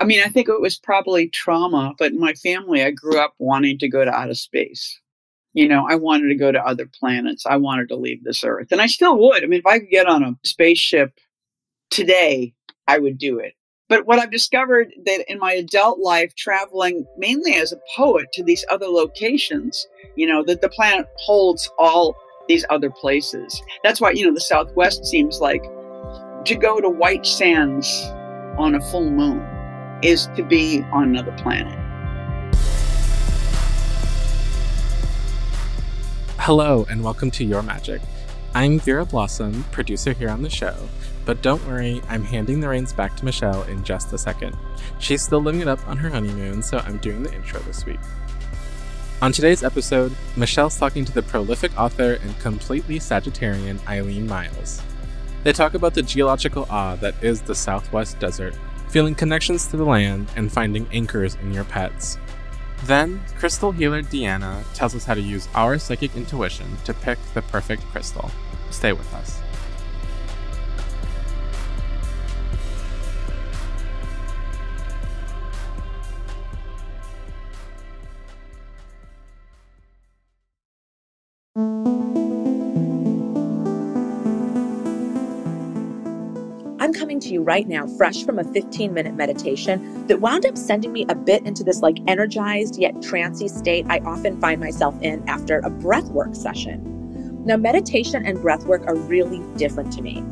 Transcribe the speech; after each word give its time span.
I 0.00 0.04
mean, 0.04 0.22
I 0.24 0.28
think 0.28 0.48
it 0.48 0.60
was 0.60 0.78
probably 0.78 1.28
trauma, 1.28 1.94
but 1.98 2.12
in 2.12 2.20
my 2.20 2.32
family, 2.34 2.82
I 2.82 2.90
grew 2.90 3.18
up 3.18 3.34
wanting 3.38 3.78
to 3.78 3.88
go 3.88 4.04
to 4.04 4.10
outer 4.10 4.34
space. 4.34 4.98
You 5.52 5.68
know, 5.68 5.86
I 5.88 5.94
wanted 5.94 6.28
to 6.28 6.34
go 6.34 6.50
to 6.50 6.66
other 6.66 6.86
planets. 6.86 7.46
I 7.46 7.56
wanted 7.56 7.88
to 7.88 7.96
leave 7.96 8.24
this 8.24 8.42
earth. 8.44 8.72
And 8.72 8.80
I 8.80 8.86
still 8.86 9.18
would. 9.18 9.44
I 9.44 9.46
mean, 9.46 9.60
if 9.60 9.66
I 9.66 9.78
could 9.78 9.90
get 9.90 10.06
on 10.06 10.24
a 10.24 10.36
spaceship 10.42 11.12
today, 11.90 12.54
I 12.88 12.98
would 12.98 13.18
do 13.18 13.38
it. 13.38 13.54
But 13.88 14.06
what 14.06 14.18
I've 14.18 14.32
discovered 14.32 14.92
that 15.04 15.30
in 15.30 15.38
my 15.38 15.52
adult 15.52 16.00
life, 16.00 16.34
traveling 16.34 17.06
mainly 17.18 17.54
as 17.54 17.72
a 17.72 17.80
poet 17.94 18.32
to 18.32 18.42
these 18.42 18.64
other 18.70 18.86
locations, 18.86 19.86
you 20.16 20.26
know, 20.26 20.42
that 20.44 20.62
the 20.62 20.70
planet 20.70 21.06
holds 21.18 21.70
all 21.78 22.16
these 22.48 22.64
other 22.70 22.90
places. 22.90 23.62
That's 23.84 24.00
why, 24.00 24.12
you 24.12 24.26
know, 24.26 24.34
the 24.34 24.40
Southwest 24.40 25.04
seems 25.04 25.40
like 25.40 25.62
to 26.46 26.56
go 26.56 26.80
to 26.80 26.88
White 26.88 27.26
Sands 27.26 27.86
on 28.58 28.74
a 28.74 28.80
full 28.80 29.10
moon 29.10 29.53
is 30.04 30.26
to 30.36 30.42
be 30.42 30.82
on 30.92 31.04
another 31.04 31.32
planet. 31.38 31.78
Hello, 36.36 36.84
and 36.90 37.02
welcome 37.02 37.30
to 37.30 37.42
Your 37.42 37.62
Magic. 37.62 38.02
I'm 38.54 38.78
Vera 38.80 39.06
Blossom, 39.06 39.64
producer 39.72 40.12
here 40.12 40.28
on 40.28 40.42
the 40.42 40.50
show, 40.50 40.76
but 41.24 41.40
don't 41.40 41.66
worry, 41.66 42.02
I'm 42.10 42.22
handing 42.22 42.60
the 42.60 42.68
reins 42.68 42.92
back 42.92 43.16
to 43.16 43.24
Michelle 43.24 43.62
in 43.62 43.82
just 43.82 44.12
a 44.12 44.18
second. 44.18 44.54
She's 44.98 45.22
still 45.22 45.40
living 45.40 45.62
it 45.62 45.68
up 45.68 45.88
on 45.88 45.96
her 45.96 46.10
honeymoon, 46.10 46.60
so 46.60 46.80
I'm 46.80 46.98
doing 46.98 47.22
the 47.22 47.34
intro 47.34 47.60
this 47.60 47.86
week. 47.86 48.00
On 49.22 49.32
today's 49.32 49.64
episode, 49.64 50.14
Michelle's 50.36 50.76
talking 50.76 51.06
to 51.06 51.12
the 51.12 51.22
prolific 51.22 51.80
author 51.80 52.18
and 52.22 52.38
completely 52.40 52.98
Sagittarian 52.98 53.78
Eileen 53.88 54.26
Myles. 54.26 54.82
They 55.44 55.54
talk 55.54 55.72
about 55.72 55.94
the 55.94 56.02
geological 56.02 56.66
awe 56.68 56.96
that 56.96 57.14
is 57.24 57.40
the 57.40 57.54
Southwest 57.54 58.18
Desert 58.18 58.54
feeling 58.94 59.16
connections 59.16 59.66
to 59.66 59.76
the 59.76 59.84
land, 59.84 60.28
and 60.36 60.52
finding 60.52 60.86
anchors 60.92 61.34
in 61.42 61.52
your 61.52 61.64
pets. 61.64 62.16
Then, 62.84 63.20
crystal 63.40 63.72
healer 63.72 64.04
Deanna 64.04 64.62
tells 64.72 64.94
us 64.94 65.04
how 65.04 65.14
to 65.14 65.20
use 65.20 65.48
our 65.56 65.78
psychic 65.80 66.14
intuition 66.14 66.76
to 66.84 66.94
pick 66.94 67.18
the 67.34 67.42
perfect 67.42 67.82
crystal. 67.86 68.30
Stay 68.70 68.92
with 68.92 69.12
us. 69.14 69.42
Right 87.44 87.68
now, 87.68 87.86
fresh 87.86 88.24
from 88.24 88.38
a 88.38 88.44
15 88.44 88.94
minute 88.94 89.16
meditation 89.16 90.06
that 90.06 90.22
wound 90.22 90.46
up 90.46 90.56
sending 90.56 90.94
me 90.94 91.04
a 91.10 91.14
bit 91.14 91.44
into 91.44 91.62
this 91.62 91.82
like 91.82 91.98
energized 92.06 92.78
yet 92.78 93.02
trancy 93.02 93.48
state 93.48 93.84
I 93.90 93.98
often 93.98 94.40
find 94.40 94.58
myself 94.58 94.94
in 95.02 95.22
after 95.28 95.58
a 95.58 95.70
breathwork 95.70 96.34
session. 96.34 97.42
Now, 97.44 97.58
meditation 97.58 98.24
and 98.24 98.38
breathwork 98.38 98.86
are 98.86 98.96
really 98.96 99.42
different 99.58 99.92
to 99.92 100.00
me. 100.00 100.22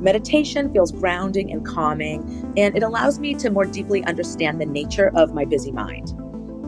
Meditation 0.00 0.72
feels 0.72 0.92
grounding 0.92 1.52
and 1.52 1.62
calming, 1.66 2.54
and 2.56 2.74
it 2.74 2.82
allows 2.82 3.18
me 3.18 3.34
to 3.34 3.50
more 3.50 3.66
deeply 3.66 4.02
understand 4.04 4.58
the 4.58 4.64
nature 4.64 5.12
of 5.14 5.34
my 5.34 5.44
busy 5.44 5.72
mind. 5.72 6.14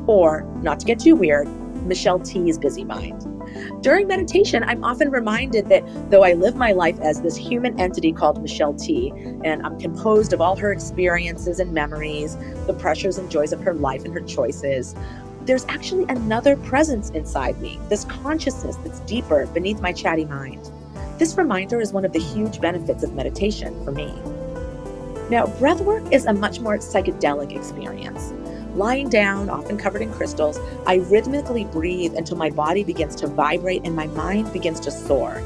Or, 0.07 0.43
not 0.61 0.81
to 0.81 0.87
get 0.87 0.99
too 0.99 1.17
weird, 1.17 1.49
Michelle 1.87 2.21
Tea's 2.21 2.59
busy 2.59 2.85
mind. 2.85 3.34
During 3.81 4.07
meditation, 4.07 4.63
I'm 4.65 4.83
often 4.85 5.11
reminded 5.11 5.69
that 5.69 5.85
though 6.11 6.25
I 6.25 6.33
live 6.33 6.57
my 6.57 6.73
life 6.73 6.99
as 7.01 7.21
this 7.21 7.37
human 7.37 7.79
entity 7.81 8.13
called 8.13 8.41
Michelle 8.41 8.75
Tea, 8.75 9.11
and 9.45 9.63
I'm 9.65 9.79
composed 9.79 10.33
of 10.33 10.41
all 10.41 10.57
her 10.57 10.73
experiences 10.73 11.61
and 11.61 11.73
memories, 11.73 12.37
the 12.67 12.75
pressures 12.75 13.19
and 13.19 13.31
joys 13.31 13.53
of 13.53 13.61
her 13.61 13.75
life 13.75 14.05
and 14.05 14.15
her 14.15 14.21
choices, 14.21 14.95
there's 15.43 15.67
actually 15.67 16.05
another 16.09 16.57
presence 16.57 17.11
inside 17.11 17.61
me, 17.61 17.79
this 17.89 18.05
consciousness 18.07 18.77
that's 18.77 19.01
deeper 19.01 19.47
beneath 19.49 19.81
my 19.81 19.93
chatty 19.93 20.25
mind. 20.25 20.71
This 21.19 21.37
reminder 21.37 21.81
is 21.81 21.93
one 21.93 22.05
of 22.05 22.13
the 22.13 22.21
huge 22.21 22.61
benefits 22.61 23.03
of 23.03 23.15
meditation 23.15 23.85
for 23.85 23.93
me. 23.93 24.07
Now, 25.31 25.47
breathwork 25.47 26.13
is 26.13 26.27
a 26.27 26.33
much 26.33 26.61
more 26.61 26.79
psychedelic 26.79 27.57
experience. 27.57 28.33
Lying 28.75 29.09
down, 29.09 29.49
often 29.51 29.79
covered 29.79 30.03
in 30.03 30.13
crystals, 30.13 30.59
I 30.85 30.97
rhythmically 30.97 31.65
breathe 31.65 32.15
until 32.17 32.37
my 32.37 32.51
body 32.51 32.83
begins 32.83 33.15
to 33.17 33.29
vibrate 33.29 33.83
and 33.85 33.95
my 33.95 34.09
mind 34.09 34.53
begins 34.53 34.81
to 34.81 34.91
soar. 34.91 35.41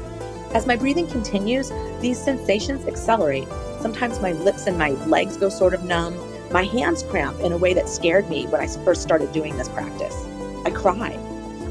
As 0.55 0.65
my 0.65 0.75
breathing 0.75 1.05
continues, 1.05 1.71
these 2.01 2.17
sensations 2.19 2.87
accelerate. 2.87 3.47
Sometimes 3.81 4.19
my 4.19 4.31
lips 4.31 4.65
and 4.65 4.79
my 4.79 4.91
legs 5.05 5.37
go 5.37 5.49
sort 5.49 5.75
of 5.75 5.83
numb. 5.83 6.17
My 6.51 6.63
hands 6.63 7.03
cramp 7.03 7.39
in 7.41 7.51
a 7.51 7.57
way 7.57 7.75
that 7.75 7.87
scared 7.87 8.27
me 8.29 8.47
when 8.47 8.61
I 8.61 8.67
first 8.83 9.03
started 9.03 9.31
doing 9.31 9.55
this 9.57 9.69
practice. 9.69 10.25
I 10.65 10.71
cry. 10.71 11.19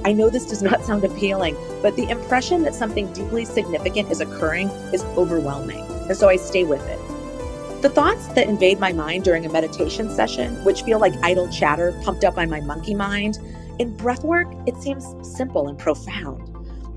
I 0.05 0.13
know 0.13 0.31
this 0.31 0.47
does 0.47 0.63
not 0.63 0.85
sound 0.85 1.03
appealing, 1.03 1.57
but 1.83 1.97
the 1.97 2.09
impression 2.09 2.63
that 2.63 2.75
something 2.77 3.13
deeply 3.13 3.45
significant 3.45 4.13
is 4.13 4.21
occurring 4.21 4.69
is 4.93 5.03
overwhelming. 5.17 5.85
And 6.07 6.17
so 6.17 6.29
I 6.29 6.37
stay 6.37 6.63
with 6.63 6.87
it. 6.89 7.08
The 7.81 7.89
thoughts 7.89 8.27
that 8.29 8.49
invade 8.49 8.81
my 8.81 8.93
mind 8.93 9.23
during 9.23 9.47
a 9.47 9.49
meditation 9.49 10.11
session, 10.11 10.53
which 10.65 10.83
feel 10.83 10.99
like 10.99 11.15
idle 11.23 11.49
chatter 11.49 11.93
pumped 12.03 12.25
up 12.25 12.35
by 12.35 12.45
my 12.45 12.61
monkey 12.61 12.93
mind, 12.93 13.39
in 13.79 13.97
breathwork, 13.97 14.51
it 14.67 14.77
seems 14.83 15.15
simple 15.23 15.69
and 15.69 15.79
profound. 15.79 16.51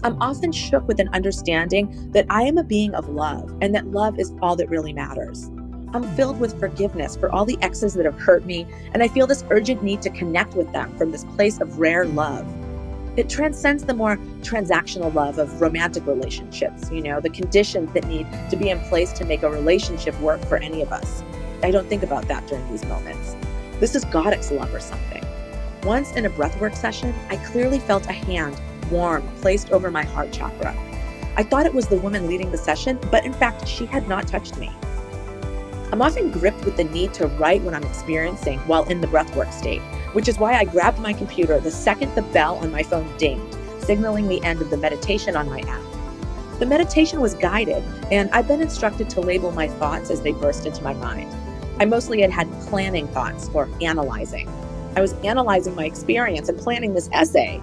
I'm 0.03 0.19
often 0.19 0.51
shook 0.51 0.87
with 0.87 0.99
an 0.99 1.09
understanding 1.09 2.11
that 2.13 2.25
I 2.31 2.41
am 2.43 2.57
a 2.57 2.63
being 2.63 2.95
of 2.95 3.09
love 3.09 3.55
and 3.61 3.75
that 3.75 3.91
love 3.91 4.17
is 4.17 4.33
all 4.41 4.55
that 4.55 4.71
really 4.71 4.91
matters. 4.91 5.51
I'm 5.93 6.15
filled 6.15 6.39
with 6.39 6.59
forgiveness 6.59 7.15
for 7.15 7.31
all 7.31 7.45
the 7.45 7.59
exes 7.61 7.93
that 7.93 8.05
have 8.05 8.19
hurt 8.19 8.47
me, 8.47 8.65
and 8.93 9.03
I 9.03 9.07
feel 9.07 9.27
this 9.27 9.43
urgent 9.51 9.83
need 9.83 10.01
to 10.01 10.09
connect 10.09 10.55
with 10.55 10.71
them 10.71 10.97
from 10.97 11.11
this 11.11 11.25
place 11.25 11.61
of 11.61 11.77
rare 11.77 12.05
love. 12.05 12.47
It 13.17 13.27
transcends 13.27 13.83
the 13.83 13.93
more 13.93 14.15
transactional 14.41 15.13
love 15.13 15.37
of 15.37 15.59
romantic 15.59 16.07
relationships, 16.07 16.89
you 16.89 17.01
know, 17.01 17.19
the 17.19 17.29
conditions 17.29 17.91
that 17.93 18.07
need 18.07 18.25
to 18.49 18.55
be 18.55 18.69
in 18.69 18.79
place 18.81 19.11
to 19.13 19.25
make 19.25 19.43
a 19.43 19.49
relationship 19.49 20.17
work 20.21 20.41
for 20.45 20.55
any 20.57 20.81
of 20.81 20.93
us. 20.93 21.21
I 21.61 21.71
don't 21.71 21.87
think 21.87 22.03
about 22.03 22.29
that 22.29 22.47
during 22.47 22.65
these 22.69 22.85
moments. 22.85 23.35
This 23.81 23.95
is 23.95 24.05
goddess 24.05 24.49
love 24.49 24.73
or 24.73 24.79
something. 24.79 25.25
Once 25.83 26.13
in 26.13 26.25
a 26.25 26.29
breathwork 26.29 26.73
session, 26.73 27.13
I 27.29 27.35
clearly 27.37 27.79
felt 27.79 28.07
a 28.07 28.13
hand, 28.13 28.61
warm, 28.89 29.27
placed 29.41 29.71
over 29.71 29.91
my 29.91 30.03
heart 30.03 30.31
chakra. 30.31 30.73
I 31.35 31.43
thought 31.43 31.65
it 31.65 31.73
was 31.73 31.87
the 31.87 31.99
woman 31.99 32.27
leading 32.27 32.51
the 32.51 32.57
session, 32.57 32.97
but 33.11 33.25
in 33.25 33.33
fact, 33.33 33.67
she 33.67 33.85
had 33.85 34.07
not 34.07 34.25
touched 34.25 34.57
me. 34.57 34.71
I'm 35.91 36.01
often 36.01 36.31
gripped 36.31 36.63
with 36.63 36.77
the 36.77 36.85
need 36.85 37.13
to 37.15 37.27
write 37.27 37.61
what 37.63 37.73
I'm 37.73 37.83
experiencing 37.83 38.59
while 38.59 38.85
in 38.85 39.01
the 39.01 39.07
breathwork 39.07 39.51
state 39.51 39.81
which 40.13 40.27
is 40.27 40.37
why 40.37 40.53
I 40.53 40.65
grabbed 40.65 40.99
my 40.99 41.13
computer 41.13 41.59
the 41.59 41.71
second 41.71 42.13
the 42.15 42.21
bell 42.21 42.57
on 42.57 42.71
my 42.71 42.83
phone 42.83 43.15
dinged, 43.17 43.55
signaling 43.79 44.27
the 44.27 44.43
end 44.43 44.61
of 44.61 44.69
the 44.69 44.77
meditation 44.77 45.35
on 45.35 45.49
my 45.49 45.61
app. 45.61 45.81
The 46.59 46.65
meditation 46.65 47.21
was 47.21 47.33
guided, 47.33 47.83
and 48.11 48.29
I've 48.31 48.47
been 48.47 48.61
instructed 48.61 49.09
to 49.11 49.21
label 49.21 49.51
my 49.51 49.67
thoughts 49.67 50.11
as 50.11 50.21
they 50.21 50.31
burst 50.31 50.65
into 50.65 50.83
my 50.83 50.93
mind. 50.93 51.33
I 51.79 51.85
mostly 51.85 52.21
had 52.21 52.31
had 52.31 52.51
planning 52.67 53.07
thoughts 53.07 53.49
or 53.53 53.67
analyzing. 53.81 54.47
I 54.95 55.01
was 55.01 55.13
analyzing 55.23 55.73
my 55.73 55.85
experience 55.85 56.49
and 56.49 56.59
planning 56.59 56.93
this 56.93 57.09
essay. 57.11 57.59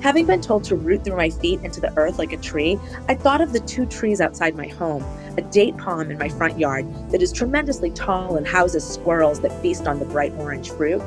Having 0.00 0.26
been 0.26 0.42
told 0.42 0.64
to 0.64 0.76
root 0.76 1.02
through 1.02 1.16
my 1.16 1.30
feet 1.30 1.60
into 1.62 1.80
the 1.80 1.96
earth 1.96 2.18
like 2.18 2.32
a 2.32 2.36
tree, 2.36 2.78
I 3.08 3.14
thought 3.14 3.40
of 3.40 3.52
the 3.52 3.60
two 3.60 3.86
trees 3.86 4.20
outside 4.20 4.54
my 4.54 4.68
home 4.68 5.02
a 5.36 5.42
date 5.42 5.76
palm 5.76 6.10
in 6.10 6.18
my 6.18 6.28
front 6.28 6.58
yard 6.58 6.86
that 7.10 7.20
is 7.20 7.32
tremendously 7.32 7.90
tall 7.90 8.36
and 8.36 8.46
houses 8.46 8.86
squirrels 8.86 9.40
that 9.40 9.60
feast 9.60 9.86
on 9.86 9.98
the 9.98 10.04
bright 10.04 10.32
orange 10.34 10.70
fruit, 10.70 11.02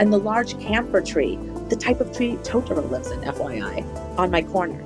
and 0.00 0.10
the 0.10 0.18
large 0.18 0.58
camphor 0.58 1.02
tree, 1.02 1.38
the 1.68 1.76
type 1.76 2.00
of 2.00 2.10
tree 2.10 2.36
Totoro 2.42 2.90
lives 2.90 3.10
in, 3.10 3.20
FYI, 3.20 3.84
on 4.18 4.30
my 4.30 4.42
corner. 4.42 4.82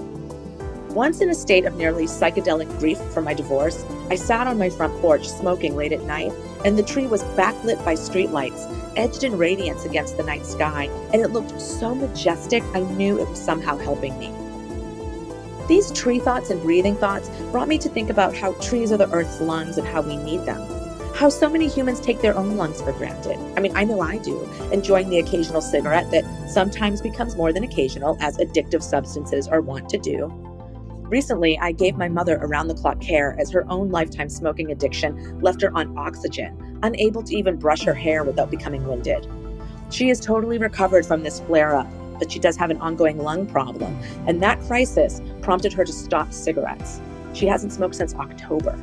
Once 0.90 1.20
in 1.20 1.30
a 1.30 1.34
state 1.34 1.64
of 1.64 1.76
nearly 1.76 2.04
psychedelic 2.04 2.68
grief 2.80 2.98
for 3.12 3.22
my 3.22 3.32
divorce, 3.32 3.84
I 4.10 4.16
sat 4.16 4.48
on 4.48 4.58
my 4.58 4.68
front 4.68 4.92
porch 5.00 5.28
smoking 5.28 5.76
late 5.76 5.92
at 5.92 6.02
night, 6.02 6.32
and 6.64 6.76
the 6.76 6.82
tree 6.82 7.06
was 7.06 7.22
backlit 7.36 7.82
by 7.84 7.94
streetlights, 7.94 8.92
edged 8.96 9.22
in 9.22 9.38
radiance 9.38 9.84
against 9.84 10.16
the 10.16 10.24
night 10.24 10.44
sky, 10.44 10.90
and 11.12 11.22
it 11.22 11.28
looked 11.28 11.60
so 11.60 11.94
majestic 11.94 12.64
I 12.74 12.80
knew 12.80 13.18
it 13.18 13.28
was 13.28 13.40
somehow 13.40 13.78
helping 13.78 14.18
me. 14.18 14.32
These 15.68 15.92
tree 15.92 16.18
thoughts 16.18 16.50
and 16.50 16.60
breathing 16.60 16.96
thoughts 16.96 17.30
brought 17.52 17.68
me 17.68 17.78
to 17.78 17.88
think 17.88 18.10
about 18.10 18.36
how 18.36 18.52
trees 18.54 18.90
are 18.90 18.98
the 18.98 19.10
earth's 19.12 19.40
lungs 19.40 19.78
and 19.78 19.86
how 19.86 20.02
we 20.02 20.16
need 20.16 20.44
them 20.44 20.73
how 21.14 21.28
so 21.28 21.48
many 21.48 21.68
humans 21.68 22.00
take 22.00 22.20
their 22.20 22.36
own 22.36 22.56
lungs 22.56 22.82
for 22.82 22.92
granted. 22.92 23.38
I 23.56 23.60
mean, 23.60 23.74
I 23.76 23.84
know 23.84 24.00
I 24.00 24.18
do, 24.18 24.42
enjoying 24.72 25.08
the 25.10 25.20
occasional 25.20 25.60
cigarette 25.60 26.10
that 26.10 26.24
sometimes 26.50 27.00
becomes 27.00 27.36
more 27.36 27.52
than 27.52 27.62
occasional, 27.62 28.16
as 28.20 28.36
addictive 28.38 28.82
substances 28.82 29.46
are 29.46 29.60
wont 29.60 29.88
to 29.90 29.98
do. 29.98 30.26
Recently, 31.04 31.56
I 31.60 31.70
gave 31.70 31.96
my 31.96 32.08
mother 32.08 32.38
around 32.42 32.66
the 32.66 32.74
clock 32.74 33.00
care 33.00 33.36
as 33.38 33.48
her 33.52 33.64
own 33.70 33.90
lifetime 33.90 34.28
smoking 34.28 34.72
addiction 34.72 35.40
left 35.40 35.62
her 35.62 35.70
on 35.76 35.96
oxygen, 35.96 36.80
unable 36.82 37.22
to 37.22 37.36
even 37.36 37.56
brush 37.56 37.84
her 37.84 37.94
hair 37.94 38.24
without 38.24 38.50
becoming 38.50 38.84
winded. 38.84 39.28
She 39.90 40.10
is 40.10 40.18
totally 40.18 40.58
recovered 40.58 41.06
from 41.06 41.22
this 41.22 41.38
flare 41.40 41.76
up, 41.76 41.88
but 42.18 42.32
she 42.32 42.40
does 42.40 42.56
have 42.56 42.70
an 42.70 42.78
ongoing 42.78 43.18
lung 43.18 43.46
problem, 43.46 43.96
and 44.26 44.42
that 44.42 44.60
crisis 44.62 45.22
prompted 45.42 45.72
her 45.74 45.84
to 45.84 45.92
stop 45.92 46.32
cigarettes. 46.32 47.00
She 47.34 47.46
hasn't 47.46 47.72
smoked 47.72 47.94
since 47.94 48.14
October. 48.16 48.76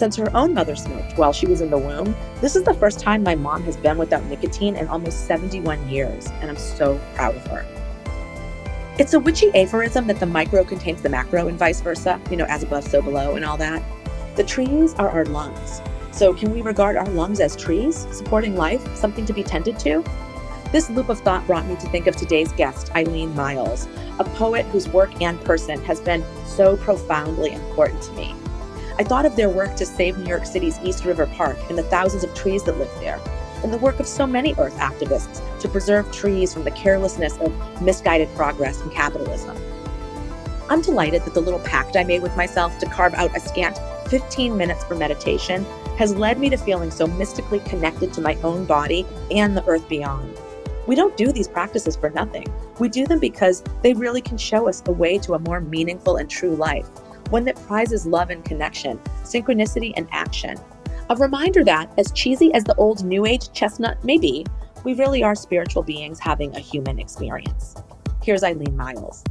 Since 0.00 0.16
her 0.16 0.34
own 0.34 0.54
mother 0.54 0.76
smoked 0.76 1.18
while 1.18 1.30
she 1.30 1.46
was 1.46 1.60
in 1.60 1.68
the 1.68 1.76
womb, 1.76 2.16
this 2.40 2.56
is 2.56 2.62
the 2.62 2.72
first 2.72 3.00
time 3.00 3.22
my 3.22 3.34
mom 3.34 3.62
has 3.64 3.76
been 3.76 3.98
without 3.98 4.24
nicotine 4.24 4.74
in 4.74 4.88
almost 4.88 5.26
71 5.26 5.90
years, 5.90 6.26
and 6.40 6.48
I'm 6.48 6.56
so 6.56 6.98
proud 7.14 7.36
of 7.36 7.46
her. 7.48 7.66
It's 8.98 9.12
a 9.12 9.20
witchy 9.20 9.50
aphorism 9.54 10.06
that 10.06 10.18
the 10.18 10.24
micro 10.24 10.64
contains 10.64 11.02
the 11.02 11.10
macro 11.10 11.48
and 11.48 11.58
vice 11.58 11.82
versa, 11.82 12.18
you 12.30 12.38
know, 12.38 12.46
as 12.46 12.62
above, 12.62 12.84
so 12.84 13.02
below, 13.02 13.36
and 13.36 13.44
all 13.44 13.58
that. 13.58 13.82
The 14.36 14.44
trees 14.44 14.94
are 14.94 15.10
our 15.10 15.26
lungs. 15.26 15.82
So, 16.12 16.32
can 16.32 16.50
we 16.50 16.62
regard 16.62 16.96
our 16.96 17.08
lungs 17.08 17.38
as 17.38 17.54
trees, 17.54 18.06
supporting 18.10 18.56
life, 18.56 18.96
something 18.96 19.26
to 19.26 19.34
be 19.34 19.42
tended 19.42 19.78
to? 19.80 20.02
This 20.72 20.88
loop 20.88 21.10
of 21.10 21.20
thought 21.20 21.46
brought 21.46 21.66
me 21.66 21.76
to 21.76 21.88
think 21.90 22.06
of 22.06 22.16
today's 22.16 22.52
guest, 22.52 22.90
Eileen 22.96 23.36
Myles, 23.36 23.86
a 24.18 24.24
poet 24.24 24.64
whose 24.68 24.88
work 24.88 25.20
and 25.20 25.38
person 25.44 25.78
has 25.84 26.00
been 26.00 26.24
so 26.46 26.78
profoundly 26.78 27.52
important 27.52 28.00
to 28.04 28.12
me. 28.12 28.39
I 29.00 29.02
thought 29.02 29.24
of 29.24 29.34
their 29.34 29.48
work 29.48 29.76
to 29.76 29.86
save 29.86 30.18
New 30.18 30.28
York 30.28 30.44
City's 30.44 30.78
East 30.80 31.06
River 31.06 31.24
Park 31.24 31.56
and 31.70 31.78
the 31.78 31.84
thousands 31.84 32.22
of 32.22 32.34
trees 32.34 32.64
that 32.64 32.76
live 32.76 32.90
there, 33.00 33.18
and 33.62 33.72
the 33.72 33.78
work 33.78 33.98
of 33.98 34.06
so 34.06 34.26
many 34.26 34.54
Earth 34.58 34.76
activists 34.76 35.40
to 35.60 35.68
preserve 35.70 36.12
trees 36.12 36.52
from 36.52 36.64
the 36.64 36.70
carelessness 36.72 37.38
of 37.38 37.80
misguided 37.80 38.28
progress 38.36 38.78
and 38.82 38.92
capitalism. 38.92 39.56
I'm 40.68 40.82
delighted 40.82 41.24
that 41.24 41.32
the 41.32 41.40
little 41.40 41.60
pact 41.60 41.96
I 41.96 42.04
made 42.04 42.20
with 42.20 42.36
myself 42.36 42.78
to 42.78 42.86
carve 42.90 43.14
out 43.14 43.34
a 43.34 43.40
scant 43.40 43.78
15 44.10 44.54
minutes 44.54 44.84
for 44.84 44.96
meditation 44.96 45.64
has 45.96 46.14
led 46.14 46.38
me 46.38 46.50
to 46.50 46.58
feeling 46.58 46.90
so 46.90 47.06
mystically 47.06 47.60
connected 47.60 48.12
to 48.12 48.20
my 48.20 48.34
own 48.42 48.66
body 48.66 49.06
and 49.30 49.56
the 49.56 49.66
earth 49.66 49.88
beyond. 49.88 50.36
We 50.86 50.94
don't 50.94 51.16
do 51.16 51.32
these 51.32 51.48
practices 51.48 51.96
for 51.96 52.10
nothing. 52.10 52.52
We 52.78 52.90
do 52.90 53.06
them 53.06 53.18
because 53.18 53.64
they 53.80 53.94
really 53.94 54.20
can 54.20 54.36
show 54.36 54.68
us 54.68 54.82
a 54.84 54.92
way 54.92 55.16
to 55.20 55.34
a 55.34 55.38
more 55.38 55.62
meaningful 55.62 56.16
and 56.16 56.28
true 56.28 56.54
life, 56.54 56.86
one 57.30 57.44
that 57.44 57.56
prizes 57.66 58.06
love 58.06 58.30
and 58.30 58.44
connection, 58.44 58.98
synchronicity 59.22 59.92
and 59.96 60.08
action, 60.10 60.58
a 61.08 61.16
reminder 61.16 61.64
that, 61.64 61.92
as 61.98 62.12
cheesy 62.12 62.52
as 62.54 62.64
the 62.64 62.74
old 62.74 63.04
New 63.04 63.24
Age 63.24 63.52
chestnut 63.52 64.04
may 64.04 64.18
be, 64.18 64.44
we 64.84 64.94
really 64.94 65.22
are 65.22 65.34
spiritual 65.34 65.82
beings 65.82 66.18
having 66.18 66.54
a 66.54 66.60
human 66.60 66.98
experience. 66.98 67.76
Here's 68.22 68.42
Eileen 68.42 68.76
Myles. 68.76 69.24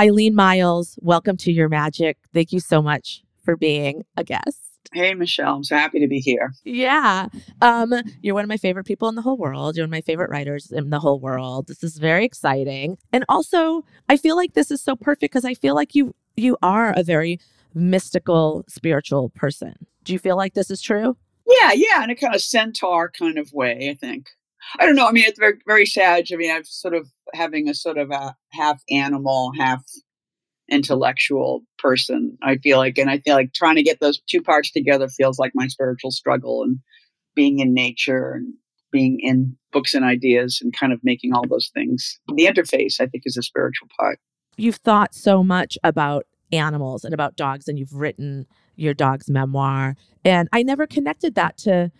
Eileen 0.00 0.34
Myles, 0.34 0.98
welcome 1.00 1.36
to 1.38 1.52
Your 1.52 1.68
Magic. 1.68 2.18
Thank 2.34 2.52
you 2.52 2.60
so 2.60 2.82
much 2.82 3.22
for 3.44 3.56
being 3.56 4.04
a 4.16 4.24
guest. 4.24 4.71
Hey, 4.94 5.14
Michelle. 5.14 5.56
I'm 5.56 5.64
so 5.64 5.76
happy 5.76 6.00
to 6.00 6.06
be 6.06 6.18
here. 6.18 6.52
Yeah. 6.64 7.28
Um, 7.60 7.94
you're 8.20 8.34
one 8.34 8.44
of 8.44 8.48
my 8.48 8.56
favorite 8.58 8.84
people 8.84 9.08
in 9.08 9.14
the 9.14 9.22
whole 9.22 9.38
world. 9.38 9.76
You're 9.76 9.84
one 9.84 9.90
of 9.90 9.96
my 9.96 10.02
favorite 10.02 10.30
writers 10.30 10.70
in 10.70 10.90
the 10.90 11.00
whole 11.00 11.18
world. 11.18 11.68
This 11.68 11.82
is 11.82 11.96
very 11.98 12.24
exciting. 12.24 12.98
And 13.12 13.24
also, 13.28 13.84
I 14.08 14.16
feel 14.16 14.36
like 14.36 14.52
this 14.52 14.70
is 14.70 14.82
so 14.82 14.94
perfect 14.94 15.32
because 15.32 15.44
I 15.44 15.54
feel 15.54 15.74
like 15.74 15.94
you 15.94 16.14
you 16.36 16.56
are 16.62 16.92
a 16.96 17.02
very 17.02 17.40
mystical, 17.74 18.64
spiritual 18.68 19.30
person. 19.30 19.74
Do 20.04 20.12
you 20.12 20.18
feel 20.18 20.36
like 20.36 20.54
this 20.54 20.70
is 20.70 20.80
true? 20.80 21.16
Yeah, 21.46 21.72
yeah, 21.72 22.04
in 22.04 22.10
a 22.10 22.14
kind 22.16 22.34
of 22.34 22.40
centaur 22.40 23.10
kind 23.10 23.38
of 23.38 23.52
way, 23.52 23.90
I 23.90 23.94
think. 23.94 24.28
I 24.78 24.86
don't 24.86 24.94
know. 24.94 25.08
I 25.08 25.12
mean, 25.12 25.24
it's 25.26 25.38
very, 25.38 25.54
very 25.66 25.86
sad. 25.86 26.26
I 26.32 26.36
mean, 26.36 26.54
I'm 26.54 26.64
sort 26.64 26.94
of 26.94 27.08
having 27.34 27.68
a 27.68 27.74
sort 27.74 27.98
of 27.98 28.10
a 28.10 28.34
half 28.52 28.82
animal, 28.90 29.52
half 29.58 29.82
intellectual 30.72 31.62
person. 31.78 32.36
I 32.42 32.56
feel 32.56 32.78
like, 32.78 32.98
and 32.98 33.10
I 33.10 33.18
feel 33.18 33.34
like 33.34 33.52
trying 33.52 33.76
to 33.76 33.82
get 33.82 34.00
those 34.00 34.20
two 34.28 34.42
parts 34.42 34.70
together 34.70 35.08
feels 35.08 35.38
like 35.38 35.52
my 35.54 35.68
spiritual 35.68 36.10
struggle 36.10 36.62
and 36.62 36.78
being 37.34 37.60
in 37.60 37.74
nature 37.74 38.32
and 38.32 38.54
being 38.90 39.20
in 39.20 39.56
books 39.72 39.94
and 39.94 40.04
ideas 40.04 40.60
and 40.62 40.76
kind 40.76 40.92
of 40.92 41.00
making 41.02 41.32
all 41.32 41.46
those 41.48 41.70
things. 41.72 42.18
The 42.34 42.46
interface, 42.46 43.00
I 43.00 43.06
think, 43.06 43.22
is 43.24 43.36
a 43.36 43.42
spiritual 43.42 43.88
part 43.98 44.18
you've 44.56 44.76
thought 44.76 45.14
so 45.14 45.42
much 45.42 45.78
about 45.82 46.26
animals 46.52 47.04
and 47.04 47.14
about 47.14 47.36
dogs 47.36 47.68
and 47.68 47.78
you've 47.78 47.94
written 47.94 48.46
your 48.76 48.92
dog's 48.92 49.30
memoir 49.30 49.96
and 50.24 50.48
i 50.52 50.62
never 50.62 50.86
connected 50.86 51.34
that 51.34 51.56
to 51.56 51.90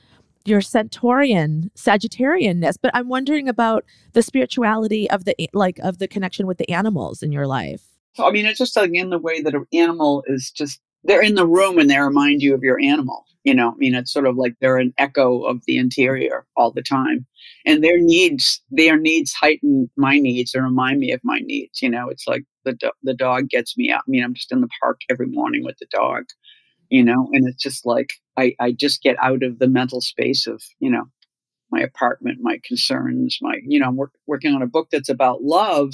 your 0.45 0.61
centaurian 0.61 1.71
sagittarianness 1.75 2.75
but 2.81 2.91
i'm 2.95 3.09
wondering 3.09 3.49
about 3.49 3.85
the 4.13 4.23
spirituality 4.23 5.09
of 5.11 5.25
the 5.25 5.35
like 5.55 5.79
of 5.79 5.99
the 5.99 6.09
connection 6.09 6.47
with 6.47 6.59
the 6.59 6.69
animals 6.71 7.23
in 7.23 7.33
your 7.33 7.47
life 7.47 7.92
i 8.19 8.31
mean 8.31 8.47
it's 8.47 8.59
just 8.59 8.77
again 8.77 9.11
the 9.11 9.19
way 9.19 9.41
that 9.41 9.55
an 9.55 9.67
animal 9.73 10.25
is 10.27 10.51
just 10.51 10.81
they're 11.05 11.23
in 11.23 11.35
the 11.35 11.47
room 11.47 11.79
and 11.79 11.91
they 11.91 11.99
remind 11.99 12.43
you 12.43 12.55
of 12.55 12.63
your 12.63 12.81
animal 12.81 13.25
you 13.45 13.55
know? 13.55 13.71
I 13.71 13.75
mean 13.77 13.95
it's 13.95 14.13
sort 14.13 14.27
of 14.27 14.37
like 14.37 14.55
they're 14.61 14.79
an 14.79 14.95
echo 14.99 15.43
of 15.43 15.63
the 15.67 15.77
interior 15.77 16.47
all 16.57 16.71
the 16.71 16.83
time. 16.83 17.27
And 17.67 17.83
their 17.83 17.99
needs 17.99 18.61
their 18.71 18.97
needs 18.97 19.33
heighten 19.33 19.91
my 19.97 20.19
needs 20.19 20.55
and 20.55 20.65
remind 20.65 21.01
me 21.01 21.13
of 21.13 21.21
my 21.25 21.39
needs 21.41 21.83
you 21.83 21.91
know? 21.91 22.09
It's 22.09 22.27
like 22.27 22.45
the, 22.65 22.75
do- 22.75 22.91
the 23.03 23.15
dog 23.15 23.49
gets 23.49 23.77
me 23.77 23.91
out. 23.91 24.03
I 24.07 24.11
mean 24.11 24.25
i'm 24.25 24.35
just 24.35 24.53
in 24.53 24.61
the 24.61 24.69
park 24.81 25.01
every 25.11 25.27
morning 25.27 25.65
with 25.65 25.79
the 25.79 25.87
dog 25.91 26.25
you 26.91 27.03
know? 27.03 27.29
And 27.33 27.49
it's 27.49 27.63
just 27.63 27.87
like 27.87 28.13
i 28.37 28.55
i 28.61 28.73
just 28.73 29.03
get 29.03 29.17
out 29.21 29.43
of 29.43 29.59
the 29.59 29.69
mental 29.69 30.01
space 30.01 30.47
of 30.47 30.63
you 30.79 30.91
know 30.91 31.05
my 31.71 31.81
apartment 31.81 32.39
my 32.43 32.61
concerns 32.65 33.39
my 33.41 33.59
you 33.67 33.79
know 33.79 33.87
i'm 33.87 33.97
work, 33.97 34.13
working 34.27 34.55
on 34.55 34.63
a 34.63 34.67
book 34.67 34.89
that's 34.93 35.09
about 35.09 35.43
love 35.43 35.93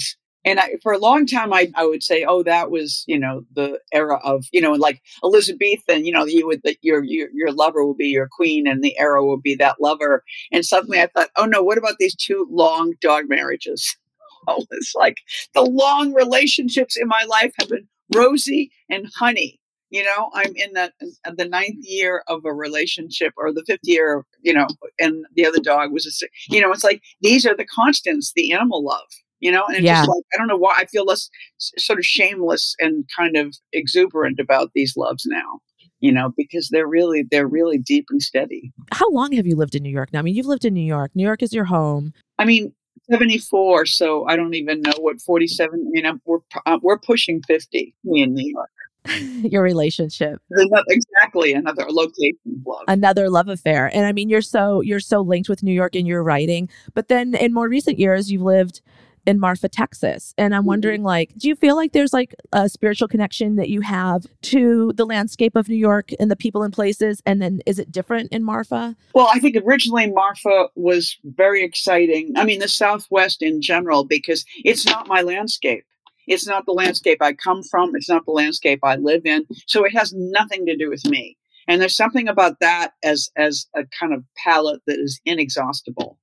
and 0.49 0.59
I, 0.59 0.77
for 0.83 0.93
a 0.93 0.99
long 0.99 1.27
time, 1.27 1.53
I, 1.53 1.71
I 1.75 1.85
would 1.85 2.03
say, 2.03 2.25
oh, 2.25 2.43
that 2.43 2.71
was, 2.71 3.05
you 3.07 3.19
know, 3.19 3.45
the 3.55 3.79
era 3.93 4.19
of, 4.25 4.47
you 4.51 4.63
know, 4.63 4.73
like 4.73 5.03
Elizabethan, 5.23 6.07
you 6.07 6.13
know, 6.13 6.25
you 6.25 6.47
would, 6.47 6.63
that 6.65 6.79
your, 6.81 7.05
your, 7.05 7.29
your 7.35 7.53
lover 7.53 7.85
will 7.85 7.95
be 7.95 8.07
your 8.09 8.29
queen 8.33 8.67
and 8.67 8.83
the 8.83 8.99
era 8.99 9.23
will 9.23 9.37
be 9.37 9.55
that 9.57 9.77
lover. 9.79 10.25
And 10.51 10.65
suddenly 10.65 11.03
I 11.03 11.09
thought, 11.09 11.29
oh 11.37 11.45
no, 11.45 11.63
what 11.63 11.77
about 11.77 11.97
these 11.99 12.17
two 12.17 12.47
long 12.51 12.95
dog 13.03 13.29
marriages? 13.29 13.95
Oh, 14.47 14.65
it's 14.71 14.95
like 14.95 15.19
the 15.53 15.63
long 15.63 16.15
relationships 16.15 16.97
in 16.97 17.07
my 17.07 17.25
life 17.29 17.53
have 17.59 17.69
been 17.69 17.87
Rosie 18.15 18.71
and 18.89 19.07
honey. 19.15 19.61
You 19.91 20.05
know, 20.05 20.31
I'm 20.33 20.57
in 20.57 20.73
the 20.73 20.91
the 21.37 21.45
ninth 21.45 21.85
year 21.85 22.23
of 22.29 22.47
a 22.47 22.55
relationship, 22.55 23.35
or 23.37 23.53
the 23.53 23.65
fifth 23.67 23.81
year. 23.83 24.25
You 24.41 24.55
know, 24.55 24.67
and 24.99 25.27
the 25.35 25.45
other 25.45 25.61
dog 25.61 25.93
was 25.93 26.07
a. 26.07 26.27
You 26.55 26.63
know, 26.63 26.73
it's 26.73 26.85
like 26.85 27.03
these 27.21 27.45
are 27.45 27.55
the 27.55 27.67
constants. 27.67 28.33
The 28.35 28.53
animal 28.53 28.83
love 28.83 29.09
you 29.41 29.51
know 29.53 29.65
and 29.69 29.85
yeah. 29.85 29.97
just 29.97 30.09
like 30.09 30.25
i 30.35 30.37
don't 30.37 30.49
know 30.49 30.57
why 30.57 30.75
i 30.77 30.85
feel 30.87 31.05
less 31.05 31.31
sort 31.59 31.99
of 31.99 32.05
shameless 32.05 32.75
and 32.79 33.05
kind 33.17 33.37
of 33.37 33.55
exuberant 33.73 34.39
about 34.39 34.71
these 34.75 34.97
loves 34.97 35.25
now 35.27 35.61
you 36.01 36.13
know 36.13 36.33
because 36.37 36.69
they're 36.71 36.87
really 36.87 37.25
they're 37.31 37.47
really 37.47 37.79
deep 37.79 38.07
and 38.11 38.23
steady. 38.23 38.73
How 38.93 39.11
long 39.11 39.33
have 39.33 39.47
you 39.47 39.57
lived 39.57 39.75
in 39.75 39.83
new 39.83 39.91
york 39.91 40.13
now? 40.13 40.21
I 40.21 40.23
mean 40.23 40.35
you've 40.35 40.47
lived 40.47 40.65
in 40.65 40.75
new 40.75 40.81
york. 40.81 41.11
New 41.15 41.25
york 41.25 41.43
is 41.43 41.53
your 41.53 41.65
home. 41.65 42.13
I 42.39 42.45
mean 42.45 42.73
74 43.11 43.87
so 43.87 44.27
i 44.27 44.37
don't 44.37 44.53
even 44.55 44.83
know 44.83 44.93
what 44.99 45.19
47 45.21 45.93
you 45.95 46.03
know 46.03 46.19
we're 46.27 46.41
uh, 46.67 46.79
we're 46.83 46.99
pushing 46.99 47.43
50 47.43 47.95
in 48.05 48.35
new 48.35 48.53
york. 48.53 48.71
Your 49.43 49.63
relationship. 49.63 50.43
Another, 50.51 50.85
exactly 50.89 51.55
another 51.55 51.87
location 51.89 52.37
love. 52.67 52.83
Another 52.89 53.31
love 53.31 53.49
affair 53.49 53.91
and 53.95 54.05
i 54.05 54.13
mean 54.13 54.29
you're 54.29 54.43
so 54.43 54.83
you're 54.83 55.01
so 55.01 55.23
linked 55.23 55.49
with 55.49 55.63
new 55.63 55.73
york 55.73 55.97
in 55.97 56.05
your 56.05 56.23
writing 56.23 56.69
but 56.93 57.09
then 57.09 57.35
in 57.35 57.55
more 57.55 57.69
recent 57.69 57.99
years 57.99 58.31
you've 58.31 58.43
lived 58.43 58.83
in 59.29 59.39
Marfa, 59.39 59.69
Texas. 59.69 60.35
And 60.39 60.55
I'm 60.55 60.63
mm-hmm. 60.63 60.69
wondering, 60.69 61.03
like, 61.03 61.35
do 61.37 61.49
you 61.49 61.55
feel 61.55 61.77
like 61.77 61.93
there's 61.93 62.15
like 62.15 62.35
a 62.55 62.67
spiritual 62.67 63.09
connection 63.09 63.57
that 63.57 63.69
you 63.69 63.83
have 63.83 64.27
to 64.45 64.93
the 64.97 65.05
landscape 65.05 65.55
of 65.55 65.69
New 65.69 65.77
York 65.77 66.13
and 66.19 66.31
the 66.31 66.37
people 66.37 66.63
and 66.63 66.73
places? 66.73 67.23
And 67.27 67.43
then 67.43 67.61
is 67.67 67.79
it 67.79 67.93
different 67.93 68.33
in 68.33 68.43
Marfa? 68.43 68.97
Well, 69.15 69.29
I 69.31 69.39
think 69.39 69.57
originally 69.57 70.11
Marfa 70.11 70.69
was 70.77 71.19
very 71.25 71.63
exciting. 71.63 72.33
I 72.39 72.45
mean, 72.47 72.59
the 72.59 72.69
Southwest 72.69 73.43
in 73.43 73.61
general, 73.61 74.05
because 74.05 74.47
it's 74.65 74.87
not 74.87 75.07
my 75.07 75.21
landscape. 75.21 75.85
It's 76.27 76.47
not 76.47 76.65
the 76.65 76.73
landscape 76.73 77.19
I 77.21 77.35
come 77.35 77.63
from. 77.63 77.95
It's 77.97 78.09
not 78.09 78.25
the 78.25 78.33
landscape 78.33 78.81
I 78.83 78.97
live 78.97 79.27
in. 79.27 79.47
So 79.67 79.85
it 79.85 79.95
has 79.95 80.15
nothing 80.15 80.65
to 80.67 80.77
do 80.77 80.89
with 80.89 81.05
me. 81.07 81.37
And 81.67 81.83
there's 81.83 81.97
something 81.97 82.29
about 82.29 82.61
that 82.61 82.93
as 83.05 83.29
as 83.37 83.67
a 83.77 83.85
kind 84.01 84.15
of 84.15 84.25
palette 84.43 84.81
that 84.87 84.99
is 84.99 85.21
inexhaustible 85.27 86.18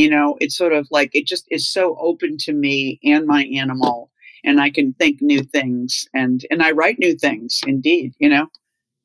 you 0.00 0.08
know 0.08 0.36
it's 0.40 0.56
sort 0.56 0.72
of 0.72 0.88
like 0.90 1.10
it 1.14 1.26
just 1.26 1.46
is 1.50 1.68
so 1.68 1.96
open 2.00 2.36
to 2.38 2.52
me 2.52 2.98
and 3.04 3.26
my 3.26 3.44
animal 3.62 4.10
and 4.44 4.60
i 4.60 4.70
can 4.70 4.94
think 4.94 5.20
new 5.20 5.42
things 5.42 6.08
and 6.14 6.46
and 6.50 6.62
i 6.62 6.70
write 6.70 6.98
new 6.98 7.14
things 7.26 7.60
indeed 7.66 8.14
you 8.18 8.28
know? 8.28 8.46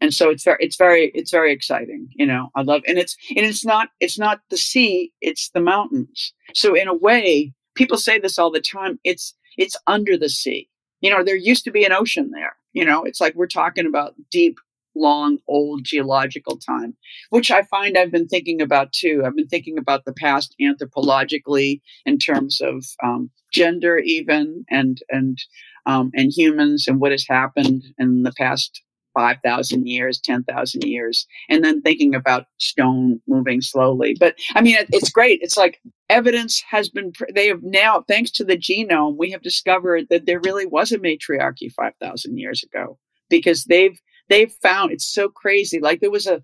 And 0.02 0.14
so 0.14 0.30
it's 0.30 0.44
very 0.44 0.58
it's 0.66 0.76
very 0.76 1.12
it's 1.20 1.32
very 1.32 1.52
exciting 1.52 2.10
you 2.20 2.26
know? 2.26 2.44
I 2.56 2.62
love 2.62 2.82
and 2.88 2.98
it's 2.98 3.16
and 3.36 3.46
it's 3.46 3.66
not 3.66 3.90
it's 4.00 4.20
not 4.20 4.42
the 4.50 4.58
sea 4.58 5.12
it's 5.22 5.50
the 5.50 5.62
mountains. 5.62 6.34
So 6.54 6.76
in 6.76 6.88
a 6.88 6.94
way 7.08 7.54
people 7.76 7.98
say 7.98 8.20
this 8.20 8.38
all 8.38 8.52
the 8.52 8.62
time 8.78 9.00
it's 9.04 9.34
it's 9.58 9.78
under 9.88 10.18
the 10.18 10.30
sea. 10.30 10.70
You 11.02 11.10
know 11.10 11.24
there 11.24 11.36
used 11.52 11.64
to 11.66 11.72
be 11.72 11.86
an 11.86 11.94
ocean 12.02 12.32
there 12.32 12.56
you 12.74 12.86
know? 12.86 13.04
It's 13.04 13.22
like 13.22 13.36
we're 13.36 13.48
talking 13.62 13.88
about 13.88 14.16
deep 14.30 14.60
long 14.96 15.40
old 15.48 15.84
geological 15.84 16.58
time, 16.58 16.96
which 17.30 17.52
I 17.52 17.64
find 17.64 17.98
I've 17.98 18.12
been 18.12 18.28
thinking 18.28 18.62
about 18.62 18.94
too. 18.94 19.24
I've 19.26 19.36
been 19.36 19.48
thinking 19.48 19.78
about 19.78 20.06
the 20.06 20.14
past 20.14 20.56
anthropologically 20.62 21.82
in 22.06 22.18
terms 22.18 22.62
of 22.62 22.86
um, 23.04 23.30
gender, 23.52 23.98
even 24.00 24.66
and 24.70 25.02
and 25.10 25.38
um, 25.86 26.12
and 26.16 26.32
humans, 26.32 26.88
and 26.88 27.00
what 27.00 27.12
has 27.12 27.26
happened 27.28 27.84
in 27.98 28.24
the 28.24 28.34
past 28.38 28.82
5,000 29.16 29.88
years, 29.88 30.20
10,000 30.20 30.84
years, 30.84 31.26
and 31.50 31.64
then 31.64 31.82
thinking 31.82 32.14
about 32.14 32.46
stone 32.60 33.20
moving 33.28 33.62
slowly. 33.62 34.16
But 34.20 34.36
I 34.56 34.62
mean, 34.62 34.76
it, 34.76 34.88
it's 34.92 35.10
great. 35.10 35.40
It's 35.42 35.58
like 35.58 35.80
evidence 36.10 36.62
has 36.70 36.90
been, 36.90 37.14
they 37.34 37.48
have 37.48 37.64
now, 37.64 38.04
thanks 38.08 38.30
to 38.32 38.44
the 38.44 38.58
genome, 38.58 39.18
we 39.18 39.32
have 39.32 39.42
discovered 39.42 40.08
that 40.10 40.26
there 40.26 40.42
really 40.42 40.66
was 40.66 40.92
a 40.92 41.00
matriarchy 41.00 41.70
5,000 41.70 42.38
years 42.38 42.62
ago 42.62 43.00
because 43.30 43.64
they've, 43.64 43.98
they've 44.30 44.52
found 44.62 44.92
it's 44.92 45.06
so 45.06 45.30
crazy. 45.30 45.80
Like 45.80 46.02
there 46.02 46.12
was 46.12 46.28
a, 46.28 46.44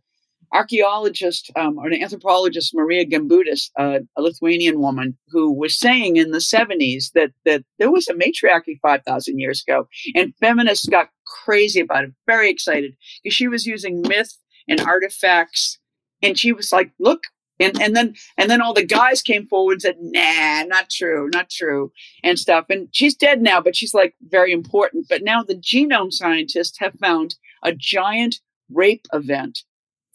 archaeologist 0.54 1.52
um, 1.56 1.78
or 1.78 1.88
an 1.88 2.02
anthropologist, 2.02 2.74
Maria 2.76 3.06
Gimbutienė, 3.06 3.70
uh, 3.80 4.00
a 4.18 4.22
Lithuanian 4.22 4.80
woman, 4.80 5.18
who 5.30 5.52
was 5.52 5.78
saying 5.78 6.18
in 6.18 6.32
the 6.32 6.40
70s 6.40 7.12
that, 7.14 7.32
that 7.46 7.64
there 7.80 7.92
was 7.92 8.08
a 8.08 8.14
matriarchy 8.14 8.80
5,000 8.82 9.40
years 9.40 9.64
ago. 9.66 9.88
And 10.16 10.36
feminists 10.40 10.88
got 10.88 11.10
crazy 11.26 11.80
about 11.80 12.04
it, 12.04 12.12
very 12.28 12.50
excited, 12.50 12.96
because 13.24 13.36
she 13.36 13.48
was 13.48 13.66
using 13.66 14.02
myth 14.02 14.38
and 14.68 14.82
artifacts. 14.82 15.80
And 16.22 16.38
she 16.38 16.52
was 16.52 16.72
like, 16.72 16.92
look, 17.00 17.24
and, 17.60 17.80
and 17.80 17.96
then 17.96 18.16
and 18.38 18.50
then 18.50 18.60
all 18.60 18.74
the 18.74 18.86
guys 18.86 19.22
came 19.22 19.46
forward 19.46 19.74
and 19.74 19.82
said, 19.82 19.98
nah, 20.00 20.64
not 20.64 20.90
true, 20.90 21.30
not 21.32 21.50
true, 21.50 21.92
and 22.24 22.40
stuff. 22.40 22.66
And 22.70 22.88
she's 22.92 23.16
dead 23.16 23.42
now, 23.42 23.62
but 23.62 23.76
she's 23.76 23.94
like 23.94 24.16
very 24.30 24.52
important. 24.52 25.06
But 25.08 25.24
now 25.24 25.44
the 25.44 25.56
genome 25.56 26.12
scientists 26.12 26.80
have 26.80 26.94
found 26.96 27.36
a 27.64 27.74
giant 27.74 28.40
rape 28.72 29.06
event 29.14 29.64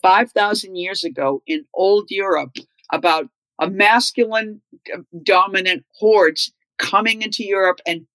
5,000 0.02 0.76
years 0.76 1.04
ago 1.04 1.42
in 1.46 1.64
old 1.74 2.10
Europe 2.10 2.56
about 2.92 3.28
a 3.58 3.70
masculine 3.70 4.60
uh, 4.94 4.98
dominant 5.22 5.84
hordes 5.98 6.52
coming 6.78 7.22
into 7.22 7.44
Europe 7.44 7.80
and 7.86 8.06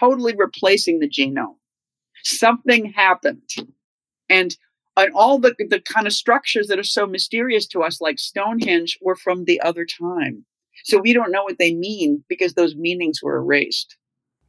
totally 0.00 0.34
replacing 0.34 0.98
the 0.98 1.08
genome. 1.08 1.56
Something 2.24 2.86
happened. 2.92 3.48
And, 4.28 4.56
and 4.96 5.12
all 5.14 5.38
the, 5.38 5.54
the 5.58 5.80
kind 5.80 6.06
of 6.06 6.12
structures 6.12 6.68
that 6.68 6.78
are 6.78 6.84
so 6.84 7.06
mysterious 7.06 7.66
to 7.68 7.82
us, 7.82 8.00
like 8.00 8.18
Stonehenge, 8.18 8.98
were 9.02 9.16
from 9.16 9.44
the 9.44 9.60
other 9.60 9.84
time. 9.84 10.44
So 10.84 10.98
we 10.98 11.12
don't 11.12 11.32
know 11.32 11.44
what 11.44 11.58
they 11.58 11.74
mean 11.74 12.24
because 12.28 12.54
those 12.54 12.74
meanings 12.74 13.22
were 13.22 13.36
erased. 13.36 13.96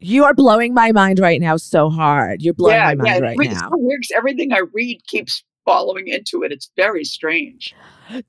You 0.02 0.24
are 0.26 0.34
blowing 0.34 0.74
my 0.74 0.92
mind 0.92 1.20
right 1.20 1.40
now 1.40 1.58
so 1.58 1.90
hard. 1.90 2.42
You're 2.42 2.56
blowing 2.56 2.76
yeah, 2.76 2.86
my 2.86 2.96
mind 2.96 3.24
yeah, 3.24 3.30
right 3.30 3.52
now. 3.52 3.70
Everything 4.16 4.52
I 4.52 4.64
read 4.74 5.02
keeps 5.06 5.44
following 5.64 6.08
into 6.08 6.44
it. 6.44 6.52
It's 6.52 6.72
very 6.76 7.04
strange. 7.04 7.76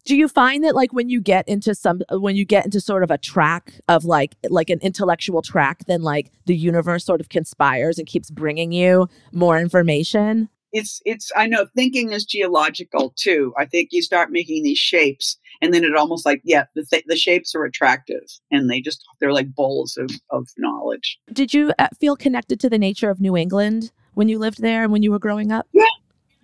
Do 0.05 0.15
you 0.15 0.29
find 0.29 0.63
that 0.65 0.75
like 0.75 0.93
when 0.93 1.09
you 1.09 1.21
get 1.21 1.49
into 1.49 1.75
some 1.75 2.03
uh, 2.13 2.21
when 2.21 2.37
you 2.37 2.45
get 2.45 2.65
into 2.65 2.81
sort 2.81 3.03
of 3.03 3.11
a 3.11 3.19
track 3.19 3.73
of 3.89 4.05
like 4.05 4.37
like 4.49 4.71
an 4.71 4.79
intellectual 4.81 5.43
track 5.43 5.85
then 5.87 6.03
like 6.03 6.31
the 6.47 6.55
universe 6.55 7.05
sort 7.05 7.21
of 7.21 7.31
conspires 7.31 7.99
and 7.99 8.07
keeps 8.07 8.31
bringing 8.31 8.71
you 8.73 9.09
more 9.33 9.59
information? 9.59 10.49
It's 10.73 11.01
it's 11.05 11.33
I 11.35 11.47
know 11.47 11.67
thinking 11.75 12.13
is 12.13 12.25
geological 12.25 13.15
too. 13.17 13.55
I 13.59 13.65
think 13.65 13.89
you 13.93 14.03
start 14.03 14.31
making 14.31 14.63
these 14.63 14.79
shapes 14.79 15.39
and 15.63 15.73
then 15.73 15.85
it 15.85 15.97
almost 15.97 16.27
like 16.27 16.43
yeah 16.45 16.65
the 16.75 16.85
th- 16.85 17.05
the 17.07 17.17
shapes 17.17 17.55
are 17.55 17.65
attractive 17.65 18.25
and 18.51 18.69
they 18.69 18.81
just 18.81 19.03
they're 19.21 19.33
like 19.33 19.55
bowls 19.55 19.97
of 19.97 20.11
of 20.31 20.49
knowledge. 20.59 21.19
Did 21.33 21.55
you 21.55 21.73
uh, 21.79 21.89
feel 21.99 22.17
connected 22.17 22.61
to 22.61 22.69
the 22.69 22.79
nature 22.79 23.09
of 23.09 23.21
New 23.21 23.37
England 23.37 23.93
when 24.15 24.29
you 24.29 24.39
lived 24.39 24.61
there 24.61 24.83
and 24.83 24.93
when 24.93 25.03
you 25.03 25.11
were 25.11 25.19
growing 25.19 25.53
up? 25.53 25.67
Yeah, 25.73 25.85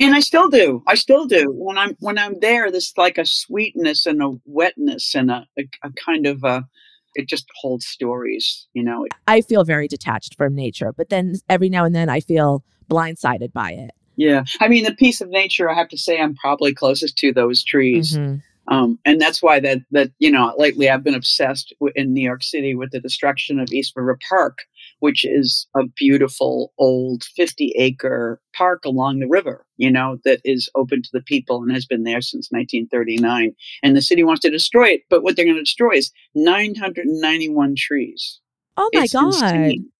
and 0.01 0.15
I 0.15 0.21
still 0.21 0.49
do. 0.49 0.83
I 0.87 0.95
still 0.95 1.27
do. 1.27 1.53
When 1.53 1.77
I'm 1.77 1.97
when 2.01 2.17
I'm 2.17 2.39
there, 2.41 2.71
there's 2.71 2.95
like 2.97 3.19
a 3.19 3.27
sweetness 3.27 4.07
and 4.07 4.23
a 4.23 4.33
wetness 4.47 5.15
and 5.15 5.31
a, 5.31 5.47
a, 5.59 5.69
a 5.83 5.91
kind 5.93 6.27
of 6.27 6.45
a 6.45 6.67
it 7.15 7.27
just 7.27 7.47
holds 7.61 7.87
stories, 7.87 8.67
you 8.75 8.83
know. 8.83 9.07
I 9.27 9.41
feel 9.41 9.65
very 9.65 9.89
detached 9.89 10.37
from 10.37 10.55
nature, 10.55 10.93
but 10.93 11.09
then 11.09 11.35
every 11.49 11.69
now 11.69 11.85
and 11.85 11.95
then 11.95 12.09
I 12.09 12.21
feel 12.21 12.63
blindsided 12.89 13.53
by 13.53 13.73
it. 13.73 13.91
Yeah. 14.17 14.45
I 14.61 14.69
mean, 14.69 14.85
the 14.85 14.95
piece 14.95 15.21
of 15.21 15.29
nature, 15.29 15.71
I 15.71 15.75
have 15.75 15.89
to 15.89 15.97
say, 15.97 16.21
I'm 16.21 16.35
probably 16.35 16.75
closest 16.75 17.17
to 17.19 17.33
those 17.33 17.63
trees. 17.63 18.17
Mm-hmm. 18.17 18.39
Um, 18.71 18.99
and 19.05 19.21
that's 19.21 19.43
why 19.43 19.61
that 19.61 19.79
that 19.93 20.11
you 20.19 20.31
know 20.31 20.55
lately 20.59 20.91
I've 20.91 21.03
been 21.03 21.15
obsessed 21.15 21.75
in 21.95 22.13
New 22.13 22.23
York 22.23 22.43
City 22.43 22.75
with 22.75 22.91
the 22.91 23.01
destruction 23.01 23.59
of 23.59 23.73
East 23.73 23.95
River 23.97 24.19
Park, 24.29 24.59
which 25.01 25.25
is 25.25 25.67
a 25.75 25.87
beautiful 25.87 26.73
old 26.79 27.25
50 27.25 27.73
acre 27.77 28.41
park 28.55 28.85
along 28.85 29.21
the 29.21 29.29
river, 29.29 29.65
you 29.77 29.91
know, 29.91 30.19
that 30.25 30.41
is 30.45 30.69
open 30.75 31.03
to 31.03 31.11
the 31.13 31.23
people 31.23 31.63
and 31.63 31.73
has 31.73 31.87
been 31.87 32.05
there 32.05 32.21
since 32.21 32.51
1939. 32.51 33.55
And 33.83 33.97
the 33.97 34.03
city 34.03 34.23
wants 34.23 34.43
to 34.43 34.51
destroy 34.51 34.89
it, 34.89 35.03
but 35.09 35.23
what 35.23 35.37
they're 35.37 35.45
going 35.45 35.57
to 35.57 35.63
destroy 35.63 35.97
is 35.97 36.13
991 36.35 37.75
trees. 37.77 38.41
Oh 38.77 38.91
my 38.93 39.05
it's 39.05 39.13
God. 39.13 39.27
Insane. 39.27 39.91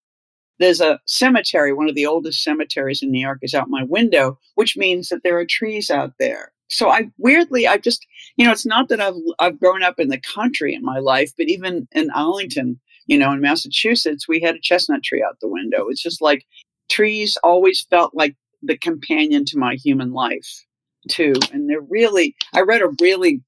There's 0.59 0.81
a 0.81 1.01
cemetery, 1.07 1.73
one 1.73 1.89
of 1.89 1.95
the 1.95 2.07
oldest 2.07 2.43
cemeteries 2.43 3.01
in 3.01 3.13
New 3.13 3.21
York 3.21 3.39
is 3.43 3.55
out 3.55 3.71
my 3.71 3.85
window, 3.85 4.41
which 4.57 4.77
means 4.77 5.09
that 5.09 5.23
there 5.23 5.39
are 5.39 5.47
trees 5.47 5.89
out 5.89 6.15
there 6.19 6.53
so 6.69 6.91
I 6.91 7.11
weirdly, 7.19 7.67
I 7.67 7.79
just, 7.79 8.07
you 8.37 8.45
know, 8.45 8.53
it's 8.53 8.67
not 8.67 8.89
that 8.89 9.01
I've 9.01 9.15
I've 9.39 9.59
grown 9.59 9.83
up 9.83 9.99
in 9.99 10.09
the 10.09 10.21
country 10.21 10.75
in 10.75 10.85
my 10.85 10.99
life, 10.99 11.33
but 11.37 11.49
even 11.49 11.89
in 11.93 12.11
Arlington, 12.11 12.79
you 13.07 13.19
know, 13.19 13.33
in 13.33 13.41
Massachusetts, 13.41 14.29
we 14.29 14.41
had 14.41 14.55
a 14.55 14.61
chestnut 14.61 15.03
tree 15.03 15.25
out 15.27 15.39
the 15.41 15.49
window. 15.49 15.89
It's 15.89 16.03
just 16.03 16.21
like 16.21 16.45
trees 16.89 17.37
always 17.43 17.83
felt 17.83 18.15
like 18.15 18.37
the 18.63 18.77
companion 18.77 19.45
to 19.47 19.59
my 19.59 19.75
human 19.75 20.13
life 20.13 20.65
too. 21.09 21.35
And 21.53 21.69
they're 21.69 21.81
really, 21.81 22.35
I 22.55 22.61
read 22.61 22.83
a 22.83 22.93
really 23.01 23.43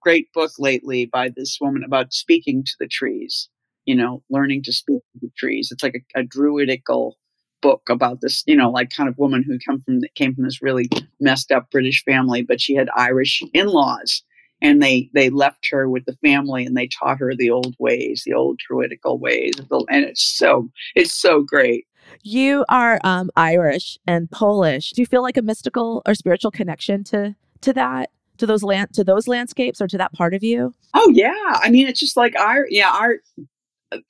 great 0.00 0.32
book 0.32 0.52
lately 0.58 1.06
by 1.06 1.30
this 1.30 1.58
woman 1.60 1.84
about 1.84 2.12
speaking 2.12 2.64
to 2.64 2.72
the 2.78 2.88
trees, 2.88 3.48
you 3.84 3.94
know, 3.94 4.22
learning 4.30 4.62
to 4.64 4.72
speak 4.72 5.02
to 5.12 5.18
the 5.20 5.30
trees. 5.36 5.70
It's 5.70 5.82
like 5.82 6.02
a, 6.16 6.20
a 6.20 6.22
druidical 6.22 7.16
book 7.64 7.88
about 7.88 8.20
this, 8.20 8.44
you 8.46 8.54
know, 8.54 8.70
like 8.70 8.90
kind 8.90 9.08
of 9.08 9.16
woman 9.16 9.42
who 9.42 9.58
come 9.58 9.80
from 9.80 10.02
came 10.14 10.34
from 10.34 10.44
this 10.44 10.60
really 10.60 10.90
messed 11.18 11.50
up 11.50 11.70
British 11.70 12.04
family, 12.04 12.42
but 12.42 12.60
she 12.60 12.74
had 12.74 12.90
Irish 12.94 13.42
in-laws, 13.54 14.22
and 14.60 14.82
they 14.82 15.08
they 15.14 15.30
left 15.30 15.66
her 15.70 15.88
with 15.88 16.04
the 16.04 16.12
family 16.16 16.66
and 16.66 16.76
they 16.76 16.88
taught 16.88 17.18
her 17.18 17.34
the 17.34 17.48
old 17.48 17.74
ways, 17.78 18.22
the 18.26 18.34
old 18.34 18.58
druidical 18.58 19.18
ways, 19.18 19.54
and 19.88 20.04
it's 20.04 20.22
so 20.22 20.68
it's 20.94 21.14
so 21.14 21.40
great. 21.40 21.86
You 22.22 22.66
are 22.68 23.00
um, 23.02 23.30
Irish 23.34 23.98
and 24.06 24.30
Polish. 24.30 24.92
Do 24.92 25.00
you 25.00 25.06
feel 25.06 25.22
like 25.22 25.38
a 25.38 25.42
mystical 25.42 26.02
or 26.06 26.14
spiritual 26.14 26.50
connection 26.50 27.02
to 27.04 27.34
to 27.62 27.72
that? 27.72 28.10
to 28.36 28.46
those 28.46 28.64
land 28.64 28.92
to 28.92 29.04
those 29.04 29.28
landscapes 29.28 29.80
or 29.80 29.86
to 29.86 29.96
that 29.96 30.12
part 30.12 30.34
of 30.34 30.42
you? 30.42 30.74
Oh 30.92 31.08
yeah, 31.14 31.60
I 31.62 31.70
mean 31.70 31.86
it's 31.86 32.00
just 32.00 32.16
like 32.16 32.36
our 32.36 32.66
yeah 32.68 32.90
our 32.90 33.14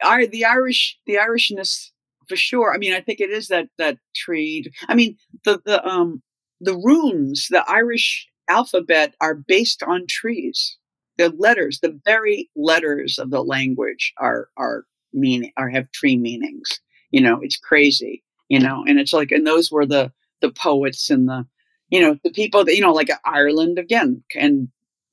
our 0.02 0.26
the 0.26 0.46
Irish 0.46 0.99
the 1.06 1.16
Irishness 1.16 1.90
for 2.28 2.37
sure. 2.37 2.75
I 2.75 2.78
mean, 2.78 2.93
I 2.93 3.00
think 3.00 3.21
it 3.21 3.31
is 3.31 3.49
that 3.49 3.69
that 3.78 3.99
tree. 4.14 4.71
I 4.88 4.95
mean, 4.95 5.16
the 5.45 5.61
the 5.64 5.85
um 5.87 6.23
the 6.61 6.76
runes, 6.76 7.49
the 7.50 7.64
Irish 7.69 8.28
alphabet 8.49 9.14
are 9.21 9.35
based 9.35 9.83
on 9.83 10.07
trees. 10.09 10.78
The 11.16 11.31
letters, 11.31 11.81
the 11.81 11.99
very 12.04 12.50
letters 12.57 13.19
of 13.19 13.31
the 13.31 13.43
language 13.43 14.12
are 14.19 14.49
are 14.57 14.85
meaning 15.12 15.52
are 15.57 15.69
have 15.69 15.90
tree 15.93 16.16
meanings. 16.16 16.81
You 17.11 17.21
know, 17.21 17.40
it's 17.43 17.57
crazy. 17.57 18.23
You 18.49 18.61
know, 18.61 18.85
and 18.87 18.99
it's 19.00 19.12
like, 19.12 19.31
and 19.33 19.47
those 19.47 19.71
were 19.73 19.87
the 19.87 20.12
the 20.40 20.50
poets 20.50 21.11
and 21.11 21.28
the 21.28 21.47
you 21.88 22.00
know 22.00 22.19
the 22.25 22.31
people 22.31 22.64
that 22.64 22.75
you 22.75 22.81
know 22.81 22.93
like 22.93 23.09
Ireland 23.25 23.78
again 23.78 24.23
and 24.35 24.69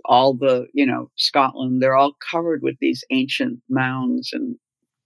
all 0.05 0.33
the 0.33 0.67
you 0.73 0.85
know 0.85 1.09
Scotland. 1.15 1.81
They're 1.81 1.95
all 1.95 2.13
covered 2.31 2.61
with 2.63 2.75
these 2.81 3.03
ancient 3.11 3.61
mounds 3.69 4.31
and 4.33 4.57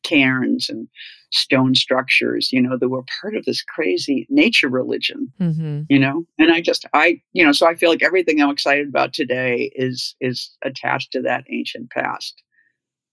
cairns 0.05 0.69
and 0.69 0.87
stone 1.31 1.75
structures, 1.75 2.51
you 2.53 2.61
know, 2.61 2.77
that 2.77 2.89
were 2.89 3.03
part 3.21 3.35
of 3.35 3.45
this 3.45 3.63
crazy 3.63 4.25
nature 4.29 4.69
religion, 4.69 5.31
mm-hmm. 5.39 5.81
you 5.89 5.99
know. 5.99 6.23
And 6.39 6.51
I 6.51 6.61
just, 6.61 6.85
I, 6.93 7.21
you 7.33 7.43
know, 7.43 7.51
so 7.51 7.67
I 7.67 7.75
feel 7.75 7.89
like 7.89 8.03
everything 8.03 8.41
I'm 8.41 8.49
excited 8.49 8.87
about 8.87 9.13
today 9.13 9.71
is 9.75 10.15
is 10.21 10.55
attached 10.63 11.11
to 11.13 11.21
that 11.23 11.43
ancient 11.49 11.89
past. 11.91 12.41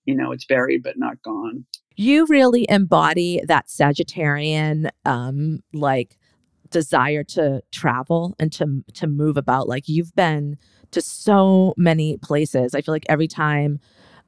You 0.05 0.15
know, 0.15 0.33
it's 0.33 0.45
buried 0.45 0.83
but 0.83 0.99
not 0.99 1.23
gone. 1.23 1.65
You 1.97 2.27
really 2.27 2.67
embody 2.69 3.41
that 3.47 3.69
Sagittarian, 3.69 4.91
um, 5.05 5.61
like 5.73 6.17
desire 6.71 7.23
to 7.23 7.63
travel 7.71 8.35
and 8.39 8.53
to 8.53 8.83
to 8.95 9.07
move 9.07 9.37
about. 9.37 9.69
Like 9.69 9.89
you've 9.89 10.15
been 10.15 10.57
to 10.93 11.01
so 11.01 11.75
many 11.77 12.19
places. 12.19 12.75
I 12.75 12.81
feel 12.83 12.95
like 12.95 13.07
every 13.09 13.29
time 13.29 13.79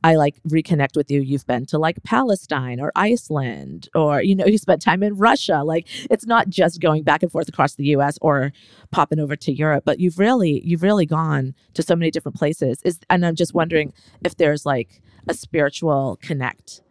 I 0.04 0.16
like 0.16 0.36
reconnect 0.46 0.96
with 0.96 1.10
you, 1.10 1.22
you've 1.22 1.46
been 1.46 1.64
to 1.66 1.78
like 1.78 2.02
Palestine 2.02 2.78
or 2.78 2.92
Iceland, 2.94 3.88
or, 3.94 4.22
you 4.22 4.34
know, 4.34 4.44
you 4.44 4.58
spent 4.58 4.82
time 4.82 5.02
in 5.02 5.16
Russia. 5.16 5.62
Like 5.64 5.88
it's 6.10 6.26
not 6.26 6.50
just 6.50 6.78
going 6.78 7.04
back 7.04 7.22
and 7.22 7.32
forth 7.32 7.48
across 7.48 7.76
the 7.76 7.86
US 7.96 8.18
or 8.20 8.52
popping 8.90 9.18
over 9.18 9.34
to 9.34 9.50
Europe, 9.50 9.84
but 9.86 10.00
you've 10.00 10.18
really, 10.18 10.60
you've 10.62 10.82
really 10.82 11.06
gone 11.06 11.54
to 11.72 11.82
so 11.82 11.96
many 11.96 12.10
different 12.10 12.36
places. 12.36 12.82
Is 12.84 13.00
and 13.08 13.24
I'm 13.24 13.34
just 13.34 13.54
wondering 13.54 13.94
if 14.22 14.36
there's 14.36 14.66
like 14.66 15.00
a 15.26 15.32
spiritual 15.32 16.18
connect 16.20 16.82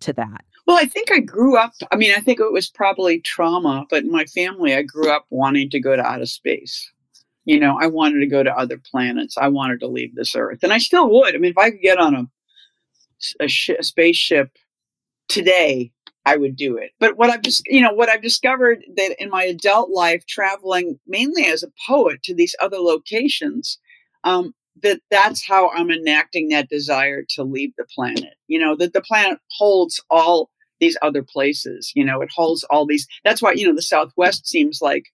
to 0.00 0.12
that. 0.14 0.44
Well, 0.66 0.76
I 0.76 0.86
think 0.86 1.12
I 1.12 1.20
grew 1.20 1.56
up, 1.56 1.72
I 1.92 1.96
mean, 1.96 2.12
I 2.16 2.20
think 2.20 2.40
it 2.40 2.52
was 2.52 2.68
probably 2.68 3.20
trauma, 3.20 3.86
but 3.88 4.02
in 4.02 4.10
my 4.10 4.24
family, 4.24 4.74
I 4.74 4.82
grew 4.82 5.08
up 5.08 5.24
wanting 5.30 5.70
to 5.70 5.78
go 5.78 5.94
to 5.94 6.02
outer 6.02 6.26
space 6.26 6.90
you 7.46 7.58
know 7.58 7.78
i 7.80 7.86
wanted 7.86 8.20
to 8.20 8.26
go 8.26 8.42
to 8.42 8.54
other 8.54 8.78
planets 8.90 9.38
i 9.38 9.48
wanted 9.48 9.80
to 9.80 9.86
leave 9.86 10.14
this 10.14 10.36
earth 10.36 10.58
and 10.62 10.74
i 10.74 10.78
still 10.78 11.10
would 11.10 11.34
i 11.34 11.38
mean 11.38 11.50
if 11.50 11.56
i 11.56 11.70
could 11.70 11.80
get 11.80 11.96
on 11.96 12.14
a 12.14 12.26
a, 13.40 13.48
sh- 13.48 13.70
a 13.78 13.82
spaceship 13.82 14.50
today, 15.28 15.92
I 16.26 16.36
would 16.36 16.56
do 16.56 16.76
it. 16.76 16.90
But 17.00 17.16
what 17.16 17.30
I've 17.30 17.42
just, 17.42 17.66
you 17.66 17.80
know, 17.80 17.92
what 17.92 18.08
I've 18.08 18.22
discovered 18.22 18.84
that 18.96 19.16
in 19.18 19.30
my 19.30 19.44
adult 19.44 19.90
life, 19.90 20.26
traveling 20.26 20.98
mainly 21.06 21.46
as 21.46 21.62
a 21.62 21.72
poet 21.86 22.22
to 22.24 22.34
these 22.34 22.54
other 22.60 22.78
locations, 22.78 23.78
um, 24.24 24.54
that 24.82 25.00
that's 25.10 25.46
how 25.46 25.70
I'm 25.70 25.90
enacting 25.90 26.48
that 26.48 26.68
desire 26.68 27.22
to 27.30 27.42
leave 27.42 27.72
the 27.76 27.86
planet. 27.94 28.34
You 28.48 28.58
know, 28.58 28.76
that 28.76 28.92
the 28.92 29.02
planet 29.02 29.38
holds 29.50 30.00
all 30.10 30.50
these 30.78 30.96
other 31.02 31.22
places. 31.22 31.92
You 31.94 32.04
know, 32.04 32.20
it 32.20 32.30
holds 32.34 32.64
all 32.64 32.86
these. 32.86 33.06
That's 33.24 33.42
why 33.42 33.52
you 33.52 33.66
know 33.66 33.74
the 33.74 33.82
Southwest 33.82 34.48
seems 34.48 34.80
like 34.82 35.06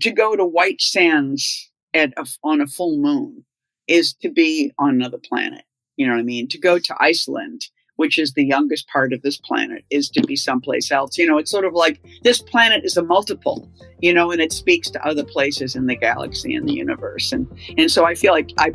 to 0.00 0.10
go 0.10 0.36
to 0.36 0.44
White 0.44 0.80
Sands 0.80 1.70
at 1.92 2.12
a, 2.16 2.26
on 2.42 2.60
a 2.60 2.66
full 2.66 2.98
moon 2.98 3.44
is 3.86 4.14
to 4.14 4.30
be 4.30 4.72
on 4.78 4.90
another 4.90 5.18
planet. 5.18 5.62
You 5.96 6.06
know 6.06 6.14
what 6.14 6.20
I 6.20 6.24
mean? 6.24 6.48
To 6.48 6.58
go 6.58 6.78
to 6.78 6.96
Iceland, 7.00 7.68
which 7.96 8.18
is 8.18 8.32
the 8.32 8.44
youngest 8.44 8.88
part 8.88 9.12
of 9.12 9.22
this 9.22 9.36
planet, 9.36 9.84
is 9.90 10.10
to 10.10 10.22
be 10.22 10.36
someplace 10.36 10.90
else. 10.90 11.16
You 11.16 11.26
know, 11.26 11.38
it's 11.38 11.50
sort 11.50 11.64
of 11.64 11.74
like 11.74 12.00
this 12.22 12.42
planet 12.42 12.84
is 12.84 12.96
a 12.96 13.02
multiple, 13.02 13.70
you 14.00 14.12
know, 14.12 14.30
and 14.30 14.40
it 14.40 14.52
speaks 14.52 14.90
to 14.90 15.06
other 15.06 15.24
places 15.24 15.76
in 15.76 15.86
the 15.86 15.96
galaxy 15.96 16.54
and 16.54 16.68
the 16.68 16.74
universe. 16.74 17.32
And 17.32 17.46
and 17.78 17.90
so 17.90 18.04
I 18.04 18.14
feel 18.14 18.32
like 18.32 18.50
I 18.58 18.72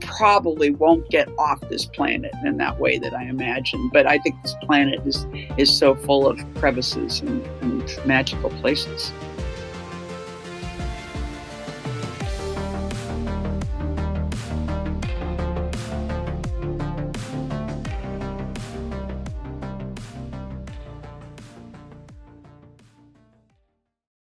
probably 0.00 0.70
won't 0.70 1.08
get 1.10 1.28
off 1.38 1.60
this 1.68 1.86
planet 1.86 2.32
in 2.44 2.56
that 2.56 2.78
way 2.78 2.98
that 2.98 3.14
I 3.14 3.24
imagine. 3.24 3.90
But 3.92 4.06
I 4.06 4.18
think 4.18 4.40
this 4.42 4.54
planet 4.62 5.00
is 5.06 5.26
is 5.56 5.76
so 5.76 5.94
full 5.94 6.26
of 6.26 6.38
crevices 6.54 7.20
and, 7.20 7.44
and 7.62 8.06
magical 8.06 8.50
places. 8.50 9.12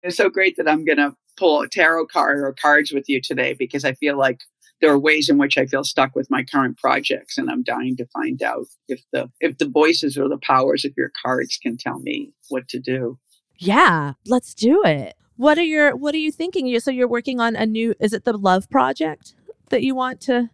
It's 0.05 0.17
so 0.17 0.29
great 0.29 0.55
that 0.57 0.69
I'm 0.69 0.85
going 0.85 0.97
to 0.97 1.15
pull 1.35 1.61
a 1.61 1.67
tarot 1.67 2.07
card 2.07 2.39
or 2.39 2.53
cards 2.53 2.91
with 2.91 3.09
you 3.09 3.19
today 3.19 3.53
because 3.57 3.83
I 3.83 3.93
feel 3.93 4.17
like 4.17 4.39
there 4.79 4.91
are 4.91 4.99
ways 4.99 5.29
in 5.29 5.37
which 5.39 5.57
I 5.57 5.65
feel 5.65 5.83
stuck 5.83 6.15
with 6.15 6.29
my 6.29 6.43
current 6.43 6.77
projects, 6.77 7.37
and 7.37 7.49
I'm 7.49 7.63
dying 7.63 7.97
to 7.97 8.05
find 8.07 8.41
out 8.43 8.67
if 8.87 9.01
the 9.11 9.31
if 9.39 9.57
the 9.57 9.67
voices 9.67 10.17
or 10.17 10.27
the 10.27 10.37
powers 10.37 10.85
of 10.85 10.93
your 10.95 11.11
cards 11.21 11.57
can 11.61 11.75
tell 11.77 11.99
me 11.99 12.33
what 12.49 12.67
to 12.69 12.79
do. 12.79 13.17
Yeah, 13.57 14.13
let's 14.27 14.53
do 14.53 14.83
it. 14.83 15.15
What 15.37 15.57
are 15.57 15.63
your 15.63 15.95
What 15.95 16.13
are 16.13 16.19
you 16.19 16.31
thinking? 16.31 16.67
You 16.67 16.79
so 16.79 16.91
you're 16.91 17.07
working 17.07 17.39
on 17.39 17.55
a 17.55 17.65
new? 17.65 17.95
Is 17.99 18.13
it 18.13 18.25
the 18.25 18.37
love 18.37 18.69
project 18.69 19.33
that 19.69 19.81
you 19.81 19.95
want 19.95 20.21
to, 20.21 20.49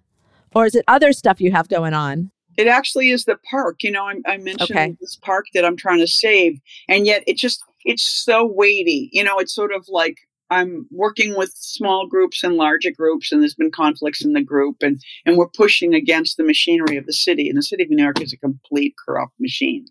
or 0.54 0.66
is 0.66 0.76
it 0.76 0.86
other 0.88 1.12
stuff 1.14 1.42
you 1.42 1.52
have 1.52 1.68
going 1.68 1.94
on? 1.94 2.32
It 2.58 2.68
actually 2.68 3.10
is 3.10 3.26
the 3.26 3.38
park. 3.50 3.82
You 3.82 3.92
know, 3.92 4.06
I, 4.06 4.20
I 4.28 4.38
mentioned 4.38 4.72
okay. 4.72 4.96
this 5.02 5.18
park 5.18 5.46
that 5.56 5.66
I'm 5.66 5.78
trying 5.78 6.00
to 6.00 6.08
save, 6.08 6.60
and 6.88 7.06
yet 7.06 7.24
it 7.26 7.38
just 7.38 7.64
it's 7.86 8.04
so 8.04 8.46
weighty. 8.46 9.10
You 9.12 9.24
know, 9.24 9.38
it's 9.40 9.54
sort 9.54 9.74
of 9.74 9.86
like 9.88 10.18
I'm 10.52 10.86
working 10.92 11.38
with 11.38 11.54
small 11.56 12.08
groups 12.08 12.44
and 12.44 12.56
larger 12.56 12.92
groups, 12.92 13.32
and 13.32 13.42
there's 13.42 13.56
been 13.56 13.72
conflicts 13.72 14.24
in 14.24 14.34
the 14.34 14.44
group, 14.44 14.78
and 14.82 15.02
and 15.26 15.38
we're 15.38 15.48
pushing 15.48 15.94
against 15.94 16.38
the 16.38 16.44
machinery 16.44 16.98
of 16.98 17.06
the 17.06 17.14
city. 17.14 17.48
And 17.48 17.58
the 17.58 17.64
city 17.64 17.84
of 17.84 17.90
New 17.90 18.04
York 18.04 18.22
is 18.22 18.34
a 18.34 18.38
complete 18.38 18.96
corrupt 19.04 19.34
machine, 19.40 19.86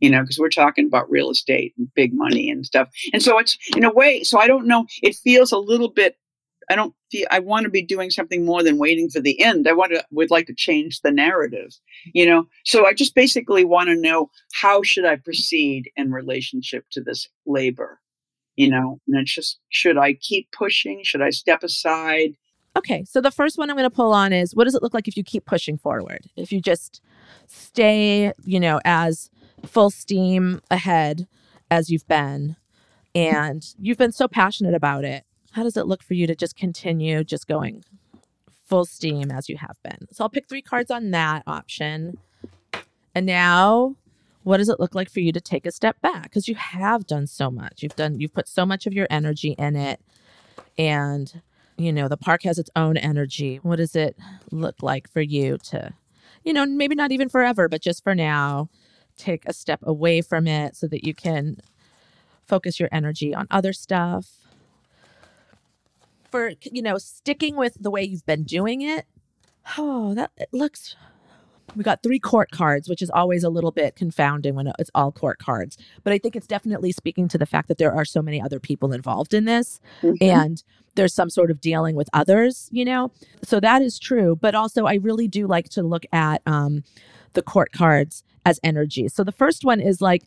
you 0.00 0.10
know, 0.10 0.22
because 0.22 0.38
we're 0.38 0.48
talking 0.48 0.86
about 0.86 1.10
real 1.10 1.30
estate 1.30 1.74
and 1.76 1.92
big 1.94 2.12
money 2.14 2.50
and 2.50 2.64
stuff. 2.64 2.88
And 3.12 3.22
so 3.22 3.38
it's 3.38 3.58
in 3.76 3.84
a 3.84 3.92
way. 3.92 4.22
So 4.22 4.38
I 4.38 4.46
don't 4.46 4.66
know. 4.66 4.86
It 5.02 5.14
feels 5.16 5.52
a 5.52 5.58
little 5.58 5.90
bit. 5.90 6.16
I 6.70 6.76
don't 6.76 6.94
feel. 7.10 7.26
I 7.30 7.38
want 7.38 7.64
to 7.64 7.70
be 7.70 7.82
doing 7.82 8.10
something 8.10 8.44
more 8.44 8.62
than 8.62 8.78
waiting 8.78 9.08
for 9.08 9.20
the 9.20 9.40
end. 9.42 9.68
I 9.68 9.72
want 9.72 9.92
to. 9.92 10.04
Would 10.10 10.30
like 10.30 10.46
to 10.46 10.54
change 10.54 11.00
the 11.00 11.10
narrative, 11.12 11.76
you 12.12 12.26
know. 12.26 12.46
So 12.64 12.86
I 12.86 12.92
just 12.92 13.14
basically 13.14 13.64
want 13.64 13.88
to 13.88 13.96
know 13.96 14.30
how 14.54 14.82
should 14.82 15.04
I 15.04 15.16
proceed 15.16 15.90
in 15.96 16.12
relationship 16.12 16.84
to 16.92 17.00
this 17.00 17.28
labor 17.46 18.00
you 18.56 18.70
know, 18.70 18.98
and 19.06 19.18
it's 19.18 19.34
just 19.34 19.58
should 19.68 19.98
I 19.98 20.14
keep 20.14 20.50
pushing? 20.50 21.02
Should 21.04 21.22
I 21.22 21.30
step 21.30 21.62
aside? 21.62 22.36
Okay, 22.76 23.04
so 23.04 23.20
the 23.20 23.30
first 23.30 23.56
one 23.56 23.70
I'm 23.70 23.76
going 23.76 23.88
to 23.88 23.94
pull 23.94 24.12
on 24.12 24.32
is 24.32 24.54
what 24.54 24.64
does 24.64 24.74
it 24.74 24.82
look 24.82 24.94
like 24.94 25.08
if 25.08 25.16
you 25.16 25.24
keep 25.24 25.44
pushing 25.44 25.78
forward? 25.78 26.26
If 26.36 26.52
you 26.52 26.60
just 26.60 27.00
stay, 27.46 28.32
you 28.44 28.60
know, 28.60 28.80
as 28.84 29.30
full 29.64 29.90
steam 29.90 30.60
ahead 30.70 31.26
as 31.70 31.90
you've 31.90 32.06
been 32.08 32.56
and 33.14 33.66
you've 33.78 33.98
been 33.98 34.12
so 34.12 34.28
passionate 34.28 34.74
about 34.74 35.04
it. 35.04 35.24
How 35.56 35.62
does 35.62 35.78
it 35.78 35.86
look 35.86 36.02
for 36.02 36.12
you 36.12 36.26
to 36.26 36.36
just 36.36 36.54
continue 36.54 37.24
just 37.24 37.48
going 37.48 37.82
full 38.66 38.84
steam 38.84 39.30
as 39.30 39.48
you 39.48 39.56
have 39.56 39.78
been? 39.82 40.06
So 40.12 40.22
I'll 40.22 40.28
pick 40.28 40.50
3 40.50 40.60
cards 40.60 40.90
on 40.90 41.12
that 41.12 41.44
option. 41.46 42.18
And 43.14 43.24
now 43.24 43.96
what 44.42 44.58
does 44.58 44.68
it 44.68 44.78
look 44.78 44.94
like 44.94 45.08
for 45.08 45.20
you 45.20 45.32
to 45.32 45.40
take 45.40 45.64
a 45.64 45.72
step 45.72 45.98
back? 46.02 46.24
Because 46.24 46.46
you 46.46 46.56
have 46.56 47.06
done 47.06 47.26
so 47.26 47.50
much. 47.50 47.82
You've 47.82 47.96
done 47.96 48.20
you've 48.20 48.34
put 48.34 48.48
so 48.48 48.66
much 48.66 48.86
of 48.86 48.92
your 48.92 49.06
energy 49.08 49.52
in 49.52 49.76
it. 49.76 49.98
And 50.76 51.40
you 51.78 51.90
know 51.90 52.06
the 52.06 52.18
park 52.18 52.42
has 52.42 52.58
its 52.58 52.68
own 52.76 52.98
energy. 52.98 53.56
What 53.62 53.76
does 53.76 53.96
it 53.96 54.14
look 54.50 54.82
like 54.82 55.10
for 55.10 55.22
you 55.22 55.56
to 55.70 55.94
you 56.44 56.52
know 56.52 56.66
maybe 56.66 56.94
not 56.94 57.12
even 57.12 57.30
forever 57.30 57.66
but 57.66 57.80
just 57.80 58.04
for 58.04 58.14
now 58.14 58.68
take 59.16 59.44
a 59.46 59.54
step 59.54 59.80
away 59.84 60.20
from 60.20 60.46
it 60.46 60.76
so 60.76 60.86
that 60.86 61.06
you 61.06 61.14
can 61.14 61.56
focus 62.46 62.78
your 62.78 62.90
energy 62.92 63.34
on 63.34 63.46
other 63.50 63.72
stuff 63.72 64.45
for 66.36 66.52
you 66.62 66.82
know 66.82 66.98
sticking 66.98 67.56
with 67.56 67.76
the 67.80 67.90
way 67.90 68.02
you've 68.02 68.26
been 68.26 68.44
doing 68.44 68.82
it 68.82 69.06
oh 69.78 70.14
that 70.14 70.30
it 70.36 70.48
looks 70.52 70.96
we 71.74 71.82
got 71.82 72.02
three 72.02 72.18
court 72.18 72.50
cards, 72.50 72.88
which 72.88 73.02
is 73.02 73.10
always 73.10 73.42
a 73.42 73.50
little 73.50 73.72
bit 73.72 73.96
confounding 73.96 74.54
when 74.54 74.72
it's 74.78 74.90
all 74.94 75.10
court 75.12 75.38
cards. 75.38 75.76
But 76.04 76.12
I 76.12 76.18
think 76.18 76.36
it's 76.36 76.46
definitely 76.46 76.92
speaking 76.92 77.28
to 77.28 77.38
the 77.38 77.44
fact 77.44 77.68
that 77.68 77.76
there 77.76 77.92
are 77.92 78.04
so 78.04 78.22
many 78.22 78.40
other 78.40 78.60
people 78.60 78.92
involved 78.92 79.34
in 79.34 79.44
this 79.44 79.80
mm-hmm. 80.00 80.22
and 80.22 80.62
there's 80.94 81.12
some 81.12 81.28
sort 81.28 81.50
of 81.50 81.60
dealing 81.60 81.94
with 81.96 82.08
others, 82.12 82.68
you 82.72 82.84
know? 82.84 83.10
So 83.42 83.60
that 83.60 83.82
is 83.82 83.98
true. 83.98 84.36
But 84.40 84.54
also, 84.54 84.86
I 84.86 84.94
really 84.94 85.28
do 85.28 85.46
like 85.46 85.68
to 85.70 85.82
look 85.82 86.06
at 86.12 86.40
um, 86.46 86.84
the 87.34 87.42
court 87.42 87.72
cards 87.72 88.24
as 88.46 88.60
energy. 88.62 89.08
So 89.08 89.24
the 89.24 89.32
first 89.32 89.64
one 89.64 89.80
is 89.80 90.00
like, 90.00 90.22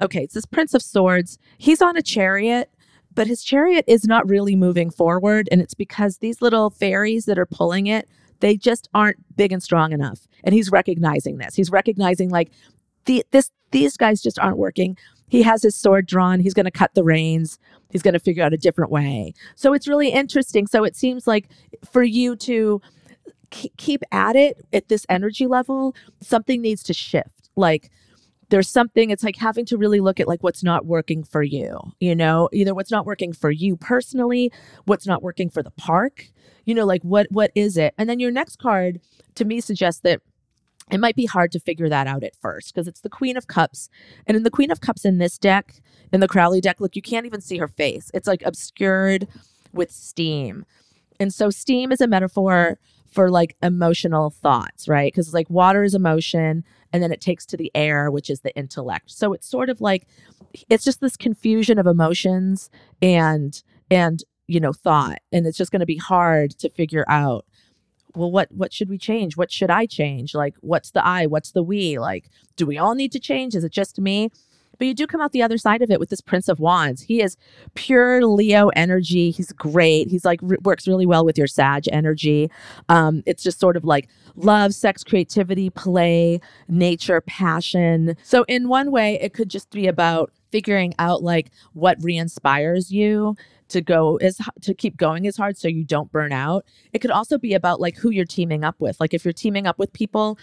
okay, 0.00 0.22
it's 0.22 0.34
this 0.34 0.46
Prince 0.46 0.74
of 0.74 0.82
Swords. 0.82 1.38
He's 1.56 1.82
on 1.82 1.96
a 1.96 2.02
chariot 2.02 2.70
but 3.18 3.26
his 3.26 3.42
chariot 3.42 3.84
is 3.88 4.04
not 4.04 4.28
really 4.28 4.54
moving 4.54 4.90
forward. 4.90 5.48
And 5.50 5.60
it's 5.60 5.74
because 5.74 6.18
these 6.18 6.40
little 6.40 6.70
fairies 6.70 7.24
that 7.24 7.36
are 7.36 7.46
pulling 7.46 7.88
it 7.88 8.08
they 8.40 8.56
just 8.56 8.88
aren't 8.94 9.18
big 9.36 9.50
and 9.50 9.60
strong 9.60 9.90
enough. 9.90 10.28
And 10.44 10.54
he's 10.54 10.70
recognizing 10.70 11.38
this. 11.38 11.56
He's 11.56 11.72
recognizing 11.72 12.30
like 12.30 12.52
the 13.06 13.24
this 13.32 13.50
these 13.72 13.96
guys 13.96 14.22
just 14.22 14.38
aren't 14.38 14.56
working. 14.56 14.96
He 15.26 15.42
has 15.42 15.64
his 15.64 15.74
sword 15.74 16.06
drawn. 16.06 16.38
He's 16.38 16.54
going 16.54 16.66
to 16.66 16.70
cut 16.70 16.94
the 16.94 17.02
reins. 17.02 17.58
He's 17.90 18.02
going 18.02 18.14
to 18.14 18.20
figure 18.20 18.44
out 18.44 18.52
a 18.52 18.56
different 18.56 18.92
way. 18.92 19.34
So 19.56 19.74
it's 19.74 19.88
really 19.88 20.10
interesting. 20.10 20.68
So 20.68 20.84
it 20.84 20.94
seems 20.94 21.26
like 21.26 21.48
for 21.90 22.04
you 22.04 22.36
to 22.36 22.80
keep 23.50 24.04
at 24.12 24.36
it 24.36 24.64
at 24.72 24.88
this 24.88 25.04
energy 25.08 25.48
level, 25.48 25.96
something 26.20 26.62
needs 26.62 26.84
to 26.84 26.94
shift. 26.94 27.50
Like 27.56 27.90
there's 28.50 28.68
something 28.68 29.10
it's 29.10 29.22
like 29.22 29.36
having 29.36 29.64
to 29.66 29.76
really 29.76 30.00
look 30.00 30.20
at 30.20 30.28
like 30.28 30.42
what's 30.42 30.62
not 30.62 30.86
working 30.86 31.22
for 31.24 31.42
you 31.42 31.78
you 32.00 32.14
know? 32.14 32.48
Either 32.52 32.74
what's 32.74 32.90
not 32.90 33.06
working 33.06 33.32
for 33.32 33.50
you 33.50 33.76
personally 33.76 34.52
what's 34.84 35.06
not 35.06 35.22
working 35.22 35.48
for 35.50 35.62
the 35.62 35.70
park 35.72 36.30
you 36.64 36.74
know 36.74 36.84
like 36.84 37.02
what 37.02 37.26
what 37.30 37.50
is 37.54 37.76
it? 37.76 37.94
And 37.96 38.08
then 38.08 38.20
your 38.20 38.30
next 38.30 38.56
card 38.56 39.00
to 39.36 39.44
me 39.44 39.60
suggests 39.60 40.00
that 40.02 40.20
it 40.90 41.00
might 41.00 41.16
be 41.16 41.26
hard 41.26 41.52
to 41.52 41.60
figure 41.60 41.88
that 41.88 42.06
out 42.06 42.24
at 42.24 42.36
first 42.36 42.74
because 42.74 42.88
it's 42.88 43.00
the 43.00 43.10
queen 43.10 43.36
of 43.36 43.46
cups. 43.46 43.88
And 44.26 44.36
in 44.36 44.42
the 44.42 44.50
queen 44.50 44.70
of 44.70 44.80
cups 44.80 45.04
in 45.04 45.18
this 45.18 45.38
deck 45.38 45.80
in 46.12 46.20
the 46.20 46.28
crowley 46.28 46.60
deck 46.60 46.80
look 46.80 46.96
you 46.96 47.02
can't 47.02 47.26
even 47.26 47.40
see 47.40 47.58
her 47.58 47.68
face. 47.68 48.10
It's 48.14 48.28
like 48.28 48.42
obscured 48.44 49.28
with 49.72 49.90
steam. 49.90 50.64
And 51.20 51.32
so 51.32 51.50
steam 51.50 51.90
is 51.90 52.00
a 52.00 52.06
metaphor 52.06 52.78
for 53.10 53.30
like 53.30 53.56
emotional 53.62 54.30
thoughts 54.30 54.88
right? 54.88 55.12
Because 55.12 55.32
like 55.32 55.48
water 55.48 55.82
is 55.82 55.94
emotion 55.94 56.64
and 56.92 57.02
then 57.02 57.12
it 57.12 57.20
takes 57.20 57.44
to 57.46 57.56
the 57.56 57.70
air 57.74 58.10
which 58.10 58.30
is 58.30 58.40
the 58.40 58.54
intellect. 58.56 59.10
So 59.10 59.32
it's 59.32 59.48
sort 59.48 59.70
of 59.70 59.80
like 59.80 60.06
it's 60.68 60.84
just 60.84 61.00
this 61.00 61.16
confusion 61.16 61.78
of 61.78 61.86
emotions 61.86 62.70
and 63.02 63.62
and 63.90 64.22
you 64.46 64.60
know 64.60 64.72
thought. 64.72 65.18
And 65.32 65.46
it's 65.46 65.58
just 65.58 65.72
going 65.72 65.80
to 65.80 65.86
be 65.86 65.96
hard 65.96 66.52
to 66.58 66.70
figure 66.70 67.04
out 67.08 67.44
well 68.14 68.30
what 68.30 68.50
what 68.52 68.72
should 68.72 68.88
we 68.88 68.98
change? 68.98 69.36
What 69.36 69.52
should 69.52 69.70
i 69.70 69.86
change? 69.86 70.34
Like 70.34 70.54
what's 70.60 70.90
the 70.90 71.04
i? 71.04 71.26
What's 71.26 71.52
the 71.52 71.62
we? 71.62 71.98
Like 71.98 72.30
do 72.56 72.66
we 72.66 72.78
all 72.78 72.94
need 72.94 73.12
to 73.12 73.20
change? 73.20 73.54
Is 73.54 73.64
it 73.64 73.72
just 73.72 74.00
me 74.00 74.30
but 74.78 74.86
you 74.86 74.94
do 74.94 75.06
come 75.06 75.20
out 75.20 75.32
the 75.32 75.42
other 75.42 75.58
side 75.58 75.82
of 75.82 75.90
it 75.90 76.00
with 76.00 76.08
this 76.08 76.20
Prince 76.20 76.48
of 76.48 76.60
Wands. 76.60 77.02
He 77.02 77.20
is 77.20 77.36
pure 77.74 78.24
Leo 78.24 78.68
energy. 78.68 79.30
He's 79.30 79.52
great. 79.52 80.08
He's 80.08 80.24
like 80.24 80.40
works 80.42 80.86
really 80.86 81.06
well 81.06 81.24
with 81.24 81.36
your 81.36 81.46
Sag 81.46 81.84
energy. 81.92 82.50
Um, 82.88 83.22
it's 83.26 83.42
just 83.42 83.60
sort 83.60 83.76
of 83.76 83.84
like 83.84 84.08
love, 84.36 84.74
sex, 84.74 85.04
creativity, 85.04 85.70
play, 85.70 86.40
nature, 86.68 87.20
passion. 87.20 88.16
So 88.22 88.44
in 88.44 88.68
one 88.68 88.90
way, 88.90 89.18
it 89.20 89.34
could 89.34 89.48
just 89.48 89.70
be 89.70 89.86
about 89.86 90.32
figuring 90.50 90.94
out 90.98 91.22
like 91.22 91.50
what 91.74 91.98
re-inspires 92.00 92.90
you 92.90 93.36
to 93.68 93.82
go 93.82 94.16
as 94.16 94.40
to 94.62 94.74
keep 94.74 94.96
going 94.96 95.26
as 95.26 95.36
hard 95.36 95.58
so 95.58 95.68
you 95.68 95.84
don't 95.84 96.10
burn 96.10 96.32
out. 96.32 96.64
It 96.92 97.00
could 97.00 97.10
also 97.10 97.38
be 97.38 97.54
about 97.54 97.80
like 97.80 97.96
who 97.96 98.10
you're 98.10 98.24
teaming 98.24 98.64
up 98.64 98.76
with. 98.78 98.98
Like 98.98 99.12
if 99.12 99.24
you're 99.24 99.32
teaming 99.32 99.66
up 99.66 99.78
with 99.78 99.92
people 99.92 100.38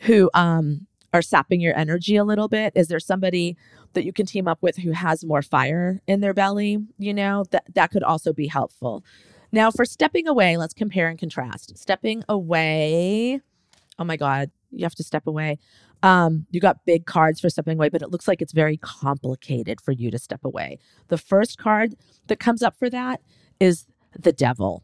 who 0.00 0.30
um 0.34 0.86
are 1.12 1.22
sapping 1.22 1.60
your 1.60 1.76
energy 1.76 2.16
a 2.16 2.24
little 2.24 2.48
bit? 2.48 2.72
Is 2.74 2.88
there 2.88 3.00
somebody 3.00 3.56
that 3.92 4.04
you 4.04 4.12
can 4.12 4.26
team 4.26 4.48
up 4.48 4.58
with 4.62 4.76
who 4.76 4.92
has 4.92 5.24
more 5.24 5.42
fire 5.42 6.00
in 6.06 6.20
their 6.20 6.34
belly? 6.34 6.78
You 6.98 7.14
know, 7.14 7.44
that 7.50 7.64
that 7.74 7.90
could 7.90 8.02
also 8.02 8.32
be 8.32 8.46
helpful. 8.46 9.04
Now, 9.52 9.70
for 9.70 9.84
stepping 9.84 10.26
away, 10.26 10.56
let's 10.56 10.72
compare 10.72 11.08
and 11.08 11.18
contrast. 11.18 11.76
Stepping 11.76 12.24
away, 12.28 13.40
oh 13.98 14.04
my 14.04 14.16
God, 14.16 14.50
you 14.70 14.84
have 14.84 14.94
to 14.94 15.04
step 15.04 15.26
away. 15.26 15.58
Um, 16.02 16.46
you 16.50 16.60
got 16.60 16.84
big 16.86 17.04
cards 17.06 17.38
for 17.40 17.50
stepping 17.50 17.78
away, 17.78 17.90
but 17.90 18.02
it 18.02 18.10
looks 18.10 18.26
like 18.26 18.42
it's 18.42 18.52
very 18.52 18.78
complicated 18.78 19.80
for 19.80 19.92
you 19.92 20.10
to 20.10 20.18
step 20.18 20.44
away. 20.44 20.78
The 21.08 21.18
first 21.18 21.58
card 21.58 21.94
that 22.26 22.40
comes 22.40 22.62
up 22.62 22.76
for 22.78 22.90
that 22.90 23.20
is 23.60 23.86
the 24.18 24.32
devil. 24.32 24.82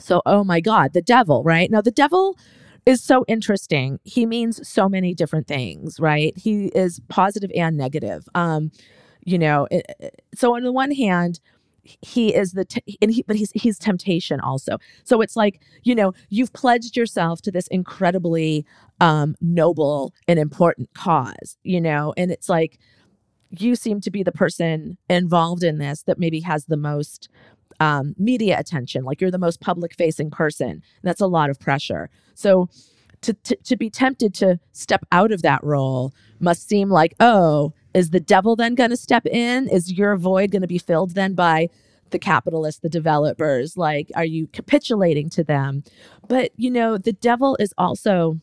So, 0.00 0.22
oh 0.26 0.42
my 0.42 0.60
God, 0.60 0.92
the 0.94 1.02
devil, 1.02 1.42
right? 1.42 1.70
Now, 1.70 1.80
the 1.80 1.90
devil 1.90 2.36
is 2.86 3.02
so 3.02 3.24
interesting. 3.26 3.98
He 4.04 4.24
means 4.24 4.66
so 4.66 4.88
many 4.88 5.12
different 5.12 5.48
things, 5.48 5.98
right? 6.00 6.32
He 6.36 6.66
is 6.66 7.00
positive 7.08 7.50
and 7.54 7.76
negative. 7.76 8.28
Um, 8.34 8.70
you 9.24 9.38
know, 9.38 9.66
it, 9.70 10.22
so 10.34 10.54
on 10.54 10.62
the 10.62 10.72
one 10.72 10.92
hand, 10.92 11.40
he 12.02 12.34
is 12.34 12.52
the 12.52 12.66
and 13.00 13.12
he 13.12 13.22
but 13.22 13.36
he's 13.36 13.52
he's 13.52 13.78
temptation 13.78 14.40
also 14.40 14.76
so 15.04 15.20
it's 15.20 15.36
like 15.36 15.60
you 15.84 15.94
know 15.94 16.12
you've 16.30 16.52
pledged 16.52 16.96
yourself 16.96 17.40
to 17.40 17.52
this 17.52 17.68
incredibly 17.68 18.66
um 19.00 19.36
noble 19.40 20.12
and 20.26 20.38
important 20.38 20.92
cause 20.94 21.56
you 21.62 21.80
know 21.80 22.12
and 22.16 22.32
it's 22.32 22.48
like 22.48 22.78
you 23.50 23.76
seem 23.76 24.00
to 24.00 24.10
be 24.10 24.22
the 24.22 24.32
person 24.32 24.98
involved 25.08 25.62
in 25.62 25.78
this 25.78 26.02
that 26.02 26.18
maybe 26.18 26.40
has 26.40 26.64
the 26.66 26.76
most 26.76 27.28
um, 27.80 28.14
media 28.18 28.58
attention 28.58 29.04
like 29.04 29.20
you're 29.20 29.30
the 29.30 29.38
most 29.38 29.60
public 29.60 29.94
facing 29.94 30.30
person 30.30 30.82
that's 31.02 31.20
a 31.20 31.26
lot 31.26 31.50
of 31.50 31.58
pressure. 31.60 32.10
So 32.34 32.68
to, 33.22 33.32
to, 33.32 33.56
to 33.56 33.76
be 33.76 33.90
tempted 33.90 34.34
to 34.34 34.60
step 34.72 35.04
out 35.10 35.32
of 35.32 35.42
that 35.42 35.64
role 35.64 36.12
must 36.38 36.68
seem 36.68 36.90
like 36.90 37.14
oh 37.20 37.72
is 37.94 38.10
the 38.10 38.20
devil 38.20 38.56
then 38.56 38.74
going 38.74 38.90
to 38.90 38.96
step 38.96 39.24
in? 39.26 39.68
Is 39.68 39.92
your 39.92 40.16
void 40.16 40.50
going 40.50 40.62
to 40.62 40.68
be 40.68 40.78
filled 40.78 41.14
then 41.14 41.34
by 41.34 41.70
the 42.10 42.18
capitalists 42.18 42.80
the 42.80 42.90
developers? 42.90 43.76
Like 43.76 44.10
are 44.14 44.24
you 44.24 44.48
capitulating 44.48 45.30
to 45.30 45.44
them? 45.44 45.82
But 46.28 46.52
you 46.56 46.70
know 46.70 46.98
the 46.98 47.12
devil 47.12 47.56
is 47.58 47.72
also 47.78 48.40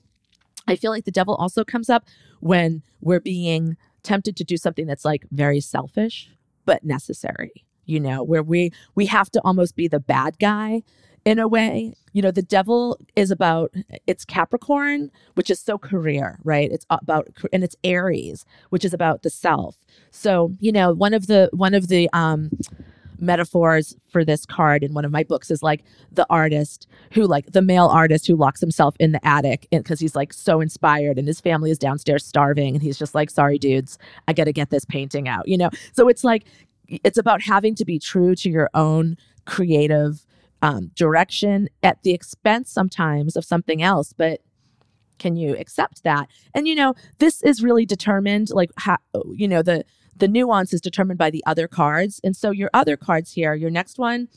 i 0.67 0.76
feel 0.76 0.91
like 0.91 1.06
the 1.06 1.12
devil 1.12 1.36
also 1.36 1.63
comes 1.63 1.89
up 1.89 2.06
when 2.39 2.82
we're 3.02 3.19
being 3.19 3.78
tempted 4.04 4.36
to 4.38 4.43
do 4.43 4.58
something 4.58 4.86
that's 4.86 5.06
like 5.06 5.26
very 5.32 5.60
selfish 5.60 6.30
but 6.65 6.84
necessary 6.84 7.65
you 7.86 8.00
know, 8.00 8.24
where 8.24 8.43
we 8.43 8.72
we 8.96 9.06
have 9.08 9.30
to 9.32 9.41
almost 9.43 9.76
be 9.76 9.88
the 9.88 10.00
bad 10.00 10.38
guy 10.39 10.84
in 11.26 11.39
a 11.39 11.48
way. 11.48 11.93
You 12.12 12.22
know, 12.22 12.32
the 12.32 12.41
devil 12.41 13.00
is 13.15 13.32
about 13.32 13.74
it's 14.08 14.26
Capricorn, 14.26 15.10
which 15.36 15.50
is 15.50 15.60
so 15.60 15.78
career, 15.78 16.38
right? 16.43 16.72
It's 16.72 16.86
about 16.89 17.28
and 17.52 17.63
it's 17.63 17.76
Aries, 17.84 18.46
which 18.69 18.86
is 18.86 18.93
about 18.93 19.24
the 19.24 19.30
self. 19.30 19.78
So, 20.12 20.54
you 20.60 20.72
know, 20.72 20.93
one 20.93 21.13
of 21.13 21.28
the 21.28 21.50
one 21.54 21.74
of 21.74 21.88
the 21.88 22.10
um 22.13 22.52
metaphors 23.19 23.96
for 24.12 24.26
this 24.26 24.46
card 24.46 24.84
in 24.84 24.93
one 24.93 25.06
of 25.06 25.12
my 25.12 25.24
books 25.24 25.50
is 25.50 25.63
like 25.63 25.84
the 26.12 26.26
artist 26.30 26.88
who 27.13 27.26
like 27.26 27.46
the 27.52 27.62
male 27.62 27.88
artist 27.88 28.28
who 28.28 28.36
locks 28.36 28.60
himself 28.60 28.96
in 29.00 29.13
the 29.13 29.26
attic 29.26 29.67
because 29.72 30.00
he's 30.00 30.15
like 30.15 30.34
so 30.34 30.60
inspired 30.60 31.17
and 31.17 31.28
his 31.28 31.39
family 31.39 31.72
is 31.72 31.78
downstairs 31.78 32.26
starving 32.26 32.74
and 32.74 32.84
he's 32.84 32.98
just 32.98 33.15
like 33.15 33.30
sorry 33.30 33.58
dudes 33.58 33.98
i 34.28 34.34
gotta 34.34 34.52
get 34.52 34.72
this 34.72 34.84
painting 34.84 35.28
out 35.28 35.48
you 35.48 35.58
know 35.58 35.69
so 35.93 36.10
it's 36.10 36.24
like 36.24 36.43
it's 37.04 37.18
about 37.18 37.42
having 37.42 37.76
to 37.76 37.86
be 37.86 38.00
true 38.00 38.36
to 38.36 38.50
your 38.50 38.70
own 38.74 39.18
creative 39.46 40.26
um, 40.62 40.92
direction 40.96 41.70
at 41.82 42.02
the 42.04 42.12
expense 42.12 42.72
sometimes 42.72 43.36
of 43.36 43.44
something 43.44 43.82
else 43.82 44.14
but 44.14 44.42
can 45.20 45.36
you 45.36 45.56
accept 45.58 46.04
that? 46.04 46.28
And 46.54 46.68
you 46.68 46.76
know 46.76 46.96
this 47.20 47.42
is 47.44 47.64
really 47.64 47.86
determined 47.86 48.50
like 48.50 48.72
how 48.78 48.98
you 49.34 49.48
know 49.48 49.62
the 49.62 49.86
the 50.16 50.28
nuance 50.28 50.74
is 50.74 50.82
determined 50.82 51.18
by 51.18 51.30
the 51.30 51.44
other 51.46 51.68
cards. 51.68 52.20
And 52.24 52.36
so 52.36 52.52
your 52.52 52.70
other 52.74 52.98
cards 52.98 53.32
here 53.32 53.54
your 53.54 53.70
next 53.70 53.98
one 53.98 54.28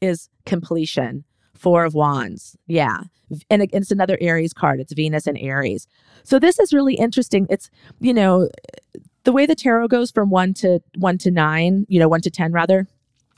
is 0.00 0.28
completion 0.46 1.24
four 1.54 1.84
of 1.84 1.94
wands. 1.94 2.56
Yeah. 2.66 3.04
And 3.48 3.68
it's 3.72 3.90
another 3.90 4.18
aries 4.20 4.52
card. 4.52 4.80
It's 4.80 4.92
venus 4.92 5.26
and 5.26 5.38
aries. 5.38 5.86
So 6.24 6.38
this 6.38 6.58
is 6.58 6.72
really 6.72 6.94
interesting. 6.94 7.46
It's 7.48 7.70
you 8.00 8.12
know 8.12 8.48
the 9.24 9.32
way 9.32 9.46
the 9.46 9.54
tarot 9.54 9.88
goes 9.88 10.10
from 10.10 10.30
one 10.30 10.54
to 10.54 10.80
one 10.96 11.18
to 11.18 11.30
nine, 11.30 11.86
you 11.88 11.98
know, 11.98 12.08
one 12.08 12.20
to 12.22 12.30
10 12.30 12.52
rather, 12.52 12.86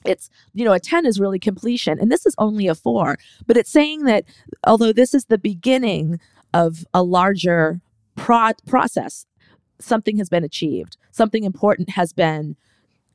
it's 0.04 0.30
you 0.54 0.64
know 0.64 0.72
a 0.72 0.80
10 0.80 1.06
is 1.06 1.20
really 1.20 1.38
completion 1.38 1.98
and 1.98 2.10
this 2.10 2.26
is 2.26 2.34
only 2.38 2.66
a 2.66 2.74
4 2.74 3.16
but 3.46 3.56
it's 3.56 3.70
saying 3.70 4.04
that 4.04 4.24
although 4.66 4.92
this 4.92 5.14
is 5.14 5.26
the 5.26 5.38
beginning 5.38 6.18
of 6.52 6.84
a 6.92 7.02
larger 7.02 7.80
pro- 8.16 8.52
process 8.66 9.26
something 9.78 10.18
has 10.18 10.28
been 10.28 10.44
achieved 10.44 10.96
something 11.10 11.44
important 11.44 11.90
has 11.90 12.12
been 12.12 12.56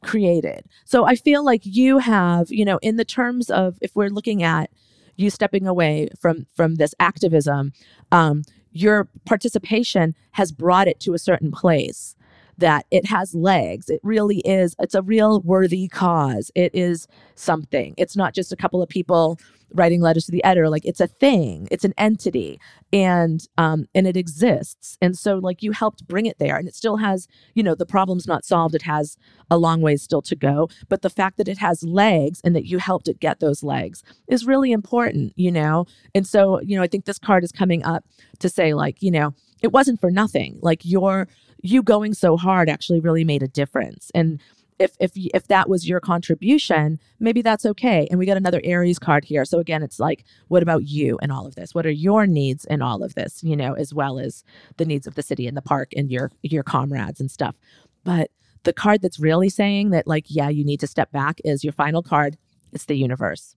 created. 0.04 0.64
So 0.86 1.06
i 1.06 1.16
feel 1.16 1.44
like 1.44 1.62
you 1.64 1.98
have 1.98 2.48
you 2.50 2.64
know 2.64 2.80
in 2.82 2.98
the 2.98 3.06
terms 3.06 3.50
of 3.50 3.78
if 3.82 3.96
we're 3.96 4.10
looking 4.10 4.44
at 4.44 4.70
you 5.16 5.30
stepping 5.30 5.68
away 5.68 6.10
from 6.20 6.46
from 6.56 6.76
this 6.76 6.94
activism 7.00 7.74
um, 8.12 8.44
your 8.72 9.08
participation 9.26 10.16
has 10.32 10.52
brought 10.52 10.88
it 10.88 11.00
to 11.00 11.14
a 11.14 11.20
certain 11.20 11.52
place 11.52 12.16
that 12.58 12.86
it 12.92 13.06
has 13.06 13.34
legs. 13.36 13.90
It 13.90 14.00
really 14.04 14.40
is, 14.40 14.76
it's 14.80 14.96
a 14.96 15.02
real 15.02 15.42
worthy 15.42 15.88
cause. 15.88 16.52
It 16.56 16.74
is 16.74 17.08
something. 17.36 17.94
It's 17.98 18.18
not 18.18 18.34
just 18.34 18.52
a 18.52 18.56
couple 18.56 18.82
of 18.82 18.90
people 18.90 19.40
writing 19.74 20.02
letters 20.02 20.26
to 20.26 20.32
the 20.32 20.44
editor 20.44 20.70
like 20.70 20.86
it's 20.86 21.02
a 21.02 21.08
thing. 21.08 21.68
It's 21.70 21.84
an 21.84 21.94
entity. 21.98 22.60
And 22.94 23.46
um 23.58 23.86
and 23.94 24.08
it 24.08 24.16
exists. 24.16 24.98
And 25.02 25.18
so 25.18 25.40
like 25.40 25.62
you 25.62 25.72
helped 25.72 26.08
bring 26.08 26.26
it 26.26 26.40
there. 26.40 26.56
And 26.56 26.68
it 26.68 26.76
still 26.76 26.98
has 26.98 27.28
you 27.54 27.64
know 27.64 27.76
the 27.76 27.86
problem's 27.86 28.28
not 28.28 28.46
solved. 28.46 28.76
It 28.76 28.84
has 28.84 29.18
a 29.52 29.58
long 29.58 29.82
ways 29.82 30.02
still 30.02 30.22
to 30.24 30.36
go. 30.36 30.70
But 30.90 31.02
the 31.02 31.10
fact 31.10 31.38
that 31.38 31.50
it 31.50 31.58
has 31.58 31.84
legs 31.84 32.40
and 32.44 32.56
that 32.56 32.66
you 32.66 32.78
helped 32.78 33.08
it 33.08 33.20
get 33.20 33.40
those 33.40 33.62
legs 33.64 34.04
is 34.28 34.48
really 34.48 34.72
important 34.72 35.34
you 35.36 35.52
know? 35.52 35.86
And 36.16 36.26
so 36.26 36.62
you 36.62 36.78
know 36.78 36.84
i 36.84 36.88
think 36.88 37.06
this 37.06 37.20
card 37.20 37.44
is 37.44 37.52
coming 37.52 37.84
up 37.84 38.06
to 38.40 38.50
say 38.50 38.74
like 38.74 39.02
you 39.02 39.12
know 39.12 39.34
it 39.62 39.72
wasn't 39.72 40.00
for 40.00 40.12
nothing. 40.12 40.60
Like 40.62 40.82
your 40.84 41.28
you 41.62 41.84
going 41.84 42.14
so 42.14 42.38
hard 42.38 42.70
actually 42.70 43.00
really 43.00 43.24
made 43.24 43.44
a 43.44 43.48
difference. 43.48 44.12
And 44.14 44.40
if 44.80 44.96
if 45.00 45.12
if 45.16 45.48
that 45.48 45.70
was 45.70 45.90
your 45.90 46.00
contribution, 46.00 47.00
maybe 47.20 47.42
that's 47.42 47.66
okay. 47.66 48.08
And 48.10 48.20
we 48.20 48.26
got 48.26 48.38
another 48.38 48.62
Aries 48.64 49.00
card 49.00 49.26
here. 49.26 49.44
So 49.44 49.60
again, 49.60 49.82
it's 49.82 50.00
like, 50.00 50.24
what 50.50 50.62
about 50.62 50.84
you 50.84 51.18
and 51.22 51.32
all 51.32 51.48
of 51.48 51.56
this? 51.56 51.74
What 51.74 51.86
are 51.86 51.92
your 51.92 52.28
needs 52.28 52.66
in 52.66 52.82
all 52.82 53.04
of 53.04 53.16
this? 53.16 53.44
You 53.44 53.56
know, 53.56 53.74
as 53.74 53.94
well 53.94 54.20
as 54.20 54.44
the 54.78 54.86
needs 54.86 55.08
of 55.08 55.16
the 55.16 55.24
city 55.24 55.48
and 55.48 55.58
the 55.58 55.62
park 55.62 55.92
and 55.96 56.12
your 56.12 56.32
your 56.44 56.64
comrades 56.64 57.20
and 57.20 57.32
stuff. 57.32 57.56
But 58.04 58.30
the 58.64 58.74
card 58.74 59.02
that's 59.02 59.20
really 59.20 59.50
saying 59.50 59.92
that, 59.92 60.08
like, 60.08 60.26
yeah, 60.28 60.50
you 60.50 60.64
need 60.64 60.80
to 60.82 60.88
step 60.88 61.12
back 61.12 61.40
is 61.44 61.64
your 61.64 61.74
final 61.74 62.04
card. 62.04 62.38
It's 62.74 62.86
the 62.86 62.98
universe. 62.98 63.56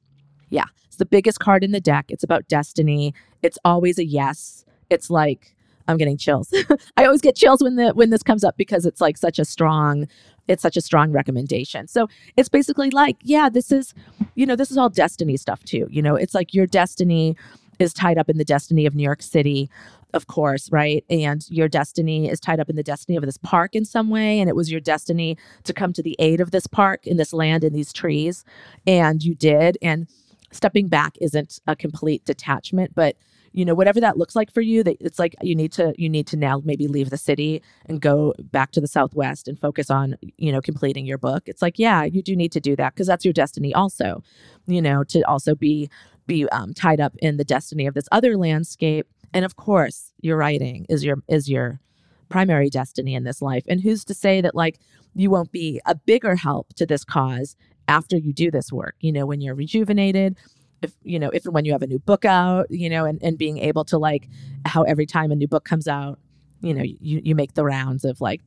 Yeah, 0.49 0.67
it's 0.87 0.97
the 0.97 1.07
biggest 1.07 1.39
card 1.39 1.63
in 1.63 1.73
the 1.73 1.81
deck. 1.81 2.07
It's 2.09 2.25
about 2.25 2.49
destiny. 2.49 3.15
It's 3.43 3.59
always 3.65 3.99
a 3.99 4.05
yes. 4.05 4.65
It's 4.89 5.11
like 5.11 5.55
I'm 5.91 5.97
getting 5.97 6.17
chills. 6.17 6.53
I 6.97 7.05
always 7.05 7.21
get 7.21 7.37
chills 7.37 7.63
when 7.63 7.77
the 7.77 7.91
when 7.91 8.11
this 8.11 8.23
comes 8.23 8.45
up 8.45 8.57
because 8.57 8.87
it's 8.87 9.01
like 9.01 9.17
such 9.17 9.39
a 9.39 9.45
strong 9.45 10.07
it's 10.51 10.63
such 10.63 10.77
a 10.77 10.81
strong 10.81 11.13
recommendation. 11.13 11.87
So 11.87 12.09
it's 12.37 12.49
basically 12.49 12.91
like, 12.91 13.17
yeah, 13.23 13.49
this 13.49 13.71
is, 13.71 13.95
you 14.35 14.45
know, 14.45 14.57
this 14.57 14.71
is 14.71 14.77
all 14.77 14.89
destiny 14.89 15.37
stuff 15.37 15.63
too. 15.63 15.87
You 15.91 16.03
know, 16.03 16.17
it's 16.17 16.35
like 16.35 16.53
your 16.53 16.67
destiny 16.67 17.37
is 17.79 17.93
tied 17.93 18.19
up 18.19 18.29
in 18.29 18.37
the 18.37 18.45
destiny 18.45 18.85
of 18.85 18.95
New 18.95 19.03
York 19.03 19.23
City, 19.23 19.71
of 20.13 20.27
course, 20.27 20.71
right? 20.73 21.05
And 21.09 21.45
your 21.49 21.69
destiny 21.69 22.29
is 22.29 22.41
tied 22.41 22.61
up 22.61 22.69
in 22.69 22.77
the 22.77 22.83
destiny 22.83 23.17
of 23.17 23.25
this 23.25 23.39
park 23.39 23.75
in 23.75 23.85
some 23.85 24.11
way. 24.11 24.41
And 24.41 24.49
it 24.49 24.57
was 24.57 24.71
your 24.71 24.81
destiny 24.81 25.39
to 25.65 25.73
come 25.73 25.93
to 25.93 26.03
the 26.03 26.17
aid 26.19 26.41
of 26.41 26.51
this 26.51 26.67
park 26.67 27.07
in 27.07 27.17
this 27.17 27.33
land 27.33 27.63
in 27.65 27.73
these 27.73 27.93
trees. 27.93 28.45
And 28.87 29.23
you 29.23 29.35
did. 29.35 29.79
And 29.81 30.09
stepping 30.51 30.89
back 30.89 31.17
isn't 31.21 31.61
a 31.67 31.77
complete 31.77 32.25
detachment, 32.25 32.95
but 32.95 33.17
you 33.53 33.65
know 33.65 33.75
whatever 33.75 34.01
that 34.01 34.17
looks 34.17 34.37
like 34.37 34.53
for 34.53 34.61
you 34.61 34.83
that 34.83 34.97
it's 35.01 35.19
like 35.19 35.35
you 35.43 35.55
need 35.55 35.73
to 35.73 35.93
you 35.97 36.09
need 36.09 36.27
to 36.27 36.37
now 36.37 36.63
maybe 36.65 36.87
leave 36.87 37.11
the 37.11 37.17
city 37.17 37.63
and 37.87 38.01
go 38.01 38.35
back 38.39 38.71
to 38.73 38.81
the 38.81 38.87
southwest 38.87 39.49
and 39.49 39.59
focus 39.59 39.91
on 39.91 40.17
you 40.37 40.53
know 40.53 40.61
completing 40.61 41.07
your 41.07 41.19
book. 41.19 41.45
It's 41.47 41.63
like 41.63 41.79
yeah 41.79 42.05
you 42.05 42.23
do 42.23 42.37
need 42.37 42.53
to 42.53 42.61
do 42.61 42.77
that 42.77 42.95
because 42.95 43.07
that's 43.07 43.25
your 43.25 43.35
destiny 43.35 43.75
also 43.75 44.23
you 44.67 44.81
know 44.81 45.05
to 45.05 45.23
also 45.23 45.55
be 45.55 45.91
be 46.27 46.49
um, 46.51 46.73
tied 46.75 47.01
up 47.01 47.17
in 47.19 47.39
the 47.39 47.45
destiny 47.45 47.87
of 47.87 47.95
this 47.95 48.09
other 48.13 48.37
landscape. 48.37 49.07
And 49.35 49.45
of 49.45 49.57
course 49.57 50.13
your 50.21 50.37
writing 50.37 50.87
is 50.89 51.05
your 51.05 51.17
is 51.29 51.49
your 51.49 51.81
primary 52.29 52.71
destiny 52.71 53.15
in 53.15 53.25
this 53.25 53.43
life. 53.43 53.65
And 53.69 53.81
who's 53.81 54.05
to 54.05 54.15
say 54.15 54.41
that 54.41 54.55
like 54.55 54.79
you 55.15 55.31
won't 55.31 55.51
be 55.51 55.81
a 55.87 55.95
bigger 55.95 56.37
help 56.37 56.73
to 56.75 56.87
this 56.87 57.05
cause 57.05 57.57
after 57.89 58.17
you 58.17 58.33
do 58.33 58.53
this 58.53 58.73
work 58.73 58.95
you 59.01 59.11
know 59.11 59.27
when 59.27 59.41
you're 59.41 59.55
rejuvenated 59.55 60.37
if 60.83 60.93
you 61.03 61.19
know 61.19 61.31
if 61.31 61.45
and 61.45 61.55
when 61.55 61.65
you 61.65 61.73
have 61.73 61.83
a 61.83 61.87
new 61.87 61.99
book 61.99 62.25
out 62.25 62.67
you 62.71 62.89
know 62.89 63.05
and, 63.05 63.23
and 63.23 63.39
being 63.39 63.59
able 63.59 63.85
to 63.85 63.99
like 63.99 64.29
how 64.67 64.83
every 64.83 65.07
time 65.07 65.31
a 65.31 65.37
new 65.37 65.49
book 65.49 65.65
comes 65.65 65.89
out 65.89 66.19
you 66.61 66.75
know 66.75 66.83
you, 66.83 67.21
you 67.25 67.35
make 67.35 67.55
the 67.55 67.65
rounds 67.65 68.05
of 68.05 68.21
like 68.21 68.41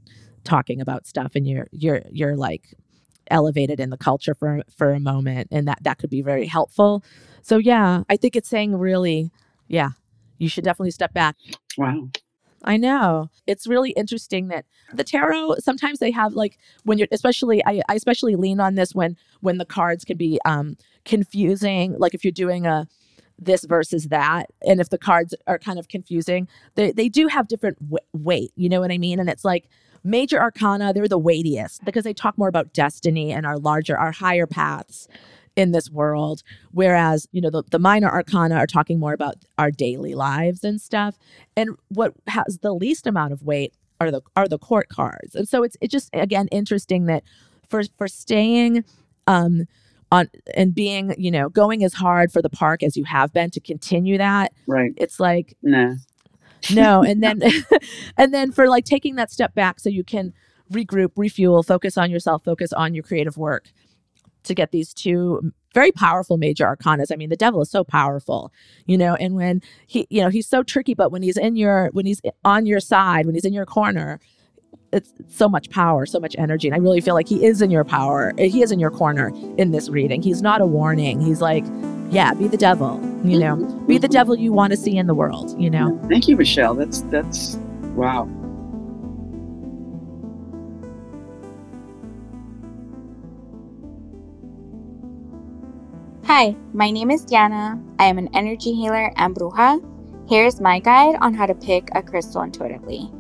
talking 0.43 0.81
about 0.81 1.05
stuff 1.07 1.33
and 1.35 1.47
you're 1.47 1.67
you're 1.71 2.01
you're 2.11 2.35
like 2.35 2.73
elevated 3.31 3.79
in 3.79 3.89
the 3.89 3.97
culture 3.97 4.33
for 4.33 4.61
for 4.75 4.91
a 4.91 4.99
moment 4.99 5.47
and 5.51 5.67
that 5.67 5.79
that 5.83 5.97
could 5.97 6.09
be 6.09 6.21
very 6.21 6.45
helpful. 6.45 7.03
So 7.41 7.57
yeah 7.57 8.03
i 8.09 8.17
think 8.17 8.35
it's 8.35 8.49
saying 8.49 8.77
really 8.77 9.31
yeah 9.67 9.89
you 10.37 10.49
should 10.49 10.63
definitely 10.63 10.91
step 10.91 11.13
back. 11.13 11.35
Wow 11.77 12.09
I 12.63 12.77
know. 12.77 13.29
It's 13.45 13.67
really 13.67 13.91
interesting 13.91 14.47
that 14.47 14.65
the 14.93 15.03
tarot 15.03 15.55
sometimes 15.59 15.99
they 15.99 16.11
have 16.11 16.33
like 16.33 16.57
when 16.83 16.97
you're 16.97 17.07
especially 17.11 17.63
I, 17.65 17.81
I 17.89 17.95
especially 17.95 18.35
lean 18.35 18.59
on 18.59 18.75
this 18.75 18.93
when 18.95 19.17
when 19.41 19.57
the 19.57 19.65
cards 19.65 20.05
can 20.05 20.17
be 20.17 20.39
um 20.45 20.77
confusing 21.05 21.95
like 21.97 22.13
if 22.13 22.23
you're 22.23 22.31
doing 22.31 22.65
a 22.65 22.87
this 23.39 23.65
versus 23.65 24.07
that 24.09 24.49
and 24.65 24.79
if 24.79 24.89
the 24.89 24.97
cards 24.97 25.33
are 25.47 25.57
kind 25.57 25.79
of 25.79 25.87
confusing 25.87 26.47
they 26.75 26.91
they 26.91 27.09
do 27.09 27.27
have 27.27 27.47
different 27.47 27.77
w- 27.79 27.97
weight 28.13 28.51
you 28.55 28.69
know 28.69 28.79
what 28.79 28.91
i 28.91 28.97
mean 28.97 29.19
and 29.19 29.27
it's 29.27 29.43
like 29.43 29.67
major 30.03 30.39
arcana 30.39 30.93
they're 30.93 31.07
the 31.07 31.17
weightiest 31.17 31.83
because 31.83 32.03
they 32.03 32.13
talk 32.13 32.37
more 32.37 32.47
about 32.47 32.71
destiny 32.73 33.31
and 33.31 33.45
our 33.45 33.57
larger 33.57 33.97
our 33.97 34.11
higher 34.11 34.45
paths 34.45 35.07
in 35.55 35.71
this 35.71 35.89
world 35.89 36.41
whereas 36.71 37.27
you 37.31 37.39
know 37.39 37.49
the, 37.49 37.63
the 37.69 37.79
minor 37.79 38.09
arcana 38.09 38.55
are 38.55 38.67
talking 38.67 38.99
more 38.99 39.13
about 39.13 39.35
our 39.57 39.69
daily 39.69 40.15
lives 40.15 40.63
and 40.63 40.81
stuff 40.81 41.17
and 41.55 41.69
what 41.89 42.13
has 42.27 42.59
the 42.61 42.73
least 42.73 43.05
amount 43.05 43.31
of 43.31 43.43
weight 43.43 43.73
are 44.01 44.09
the 44.11 44.21
are 44.35 44.47
the 44.47 44.57
court 44.57 44.89
cards 44.89 45.35
and 45.35 45.47
so 45.47 45.61
it's 45.63 45.77
it's 45.79 45.91
just 45.91 46.09
again 46.13 46.47
interesting 46.51 47.05
that 47.05 47.23
for 47.69 47.83
for 47.97 48.07
staying 48.07 48.83
um 49.27 49.65
on 50.11 50.27
and 50.55 50.73
being 50.73 51.13
you 51.17 51.29
know 51.31 51.49
going 51.49 51.83
as 51.83 51.93
hard 51.93 52.31
for 52.31 52.41
the 52.41 52.49
park 52.49 52.81
as 52.83 52.97
you 52.97 53.03
have 53.03 53.31
been 53.31 53.49
to 53.49 53.59
continue 53.59 54.17
that 54.17 54.51
Right. 54.67 54.93
it's 54.97 55.19
like 55.19 55.55
Nah. 55.61 55.93
no 56.73 57.03
and 57.03 57.21
then 57.21 57.41
and 58.17 58.33
then 58.33 58.51
for 58.51 58.67
like 58.67 58.85
taking 58.85 59.15
that 59.15 59.31
step 59.31 59.53
back 59.53 59.79
so 59.79 59.89
you 59.89 60.03
can 60.03 60.33
regroup 60.71 61.11
refuel 61.15 61.61
focus 61.61 61.97
on 61.97 62.09
yourself 62.09 62.43
focus 62.43 62.73
on 62.73 62.93
your 62.95 63.03
creative 63.03 63.37
work 63.37 63.71
to 64.43 64.55
get 64.55 64.71
these 64.71 64.93
two 64.93 65.51
very 65.73 65.91
powerful 65.91 66.37
major 66.37 66.65
arcanas. 66.65 67.11
I 67.11 67.15
mean 67.15 67.29
the 67.29 67.35
devil 67.35 67.61
is 67.61 67.69
so 67.69 67.83
powerful 67.83 68.51
you 68.85 68.97
know 68.97 69.15
and 69.15 69.35
when 69.35 69.61
he 69.87 70.07
you 70.09 70.21
know 70.21 70.29
he's 70.29 70.47
so 70.47 70.63
tricky 70.63 70.93
but 70.93 71.11
when 71.11 71.23
he's 71.23 71.37
in 71.37 71.55
your 71.55 71.89
when 71.93 72.05
he's 72.05 72.21
on 72.43 72.65
your 72.65 72.79
side 72.79 73.25
when 73.25 73.35
he's 73.35 73.45
in 73.45 73.53
your 73.53 73.65
corner 73.65 74.19
it's 74.91 75.11
so 75.27 75.49
much 75.49 75.69
power 75.71 76.05
so 76.05 76.19
much 76.19 76.35
energy. 76.37 76.67
And 76.67 76.75
i 76.75 76.77
really 76.77 77.01
feel 77.01 77.15
like 77.15 77.27
he 77.27 77.45
is 77.45 77.61
in 77.61 77.71
your 77.71 77.83
power. 77.83 78.33
He 78.37 78.61
is 78.61 78.71
in 78.71 78.79
your 78.79 78.91
corner 78.91 79.31
in 79.57 79.71
this 79.71 79.89
reading. 79.89 80.21
He's 80.21 80.41
not 80.41 80.61
a 80.61 80.65
warning. 80.65 81.21
He's 81.21 81.41
like 81.41 81.65
yeah 82.11 82.33
be 82.33 82.47
the 82.47 82.57
devil 82.57 82.99
you 83.23 83.39
know. 83.39 83.55
Mm-hmm. 83.55 83.87
Be 83.87 83.97
the 83.97 84.07
devil 84.07 84.35
you 84.35 84.53
want 84.53 84.71
to 84.71 84.77
see 84.77 84.97
in 84.97 85.07
the 85.07 85.15
world 85.15 85.59
you 85.59 85.69
know. 85.69 85.99
Thank 86.09 86.27
you, 86.27 86.35
Michelle. 86.35 86.75
That's 86.75 87.01
that's 87.03 87.55
wow. 87.95 88.29
Hi, 96.25 96.55
my 96.71 96.89
name 96.89 97.11
is 97.11 97.25
Deanna. 97.25 97.83
I 97.99 98.05
am 98.05 98.17
an 98.17 98.29
energy 98.33 98.71
healer 98.71 99.11
and 99.17 99.35
bruja. 99.35 99.83
Here's 100.29 100.61
my 100.61 100.79
guide 100.79 101.17
on 101.19 101.33
how 101.33 101.45
to 101.45 101.53
pick 101.53 101.89
a 101.93 102.01
crystal 102.01 102.43
intuitively. 102.43 103.11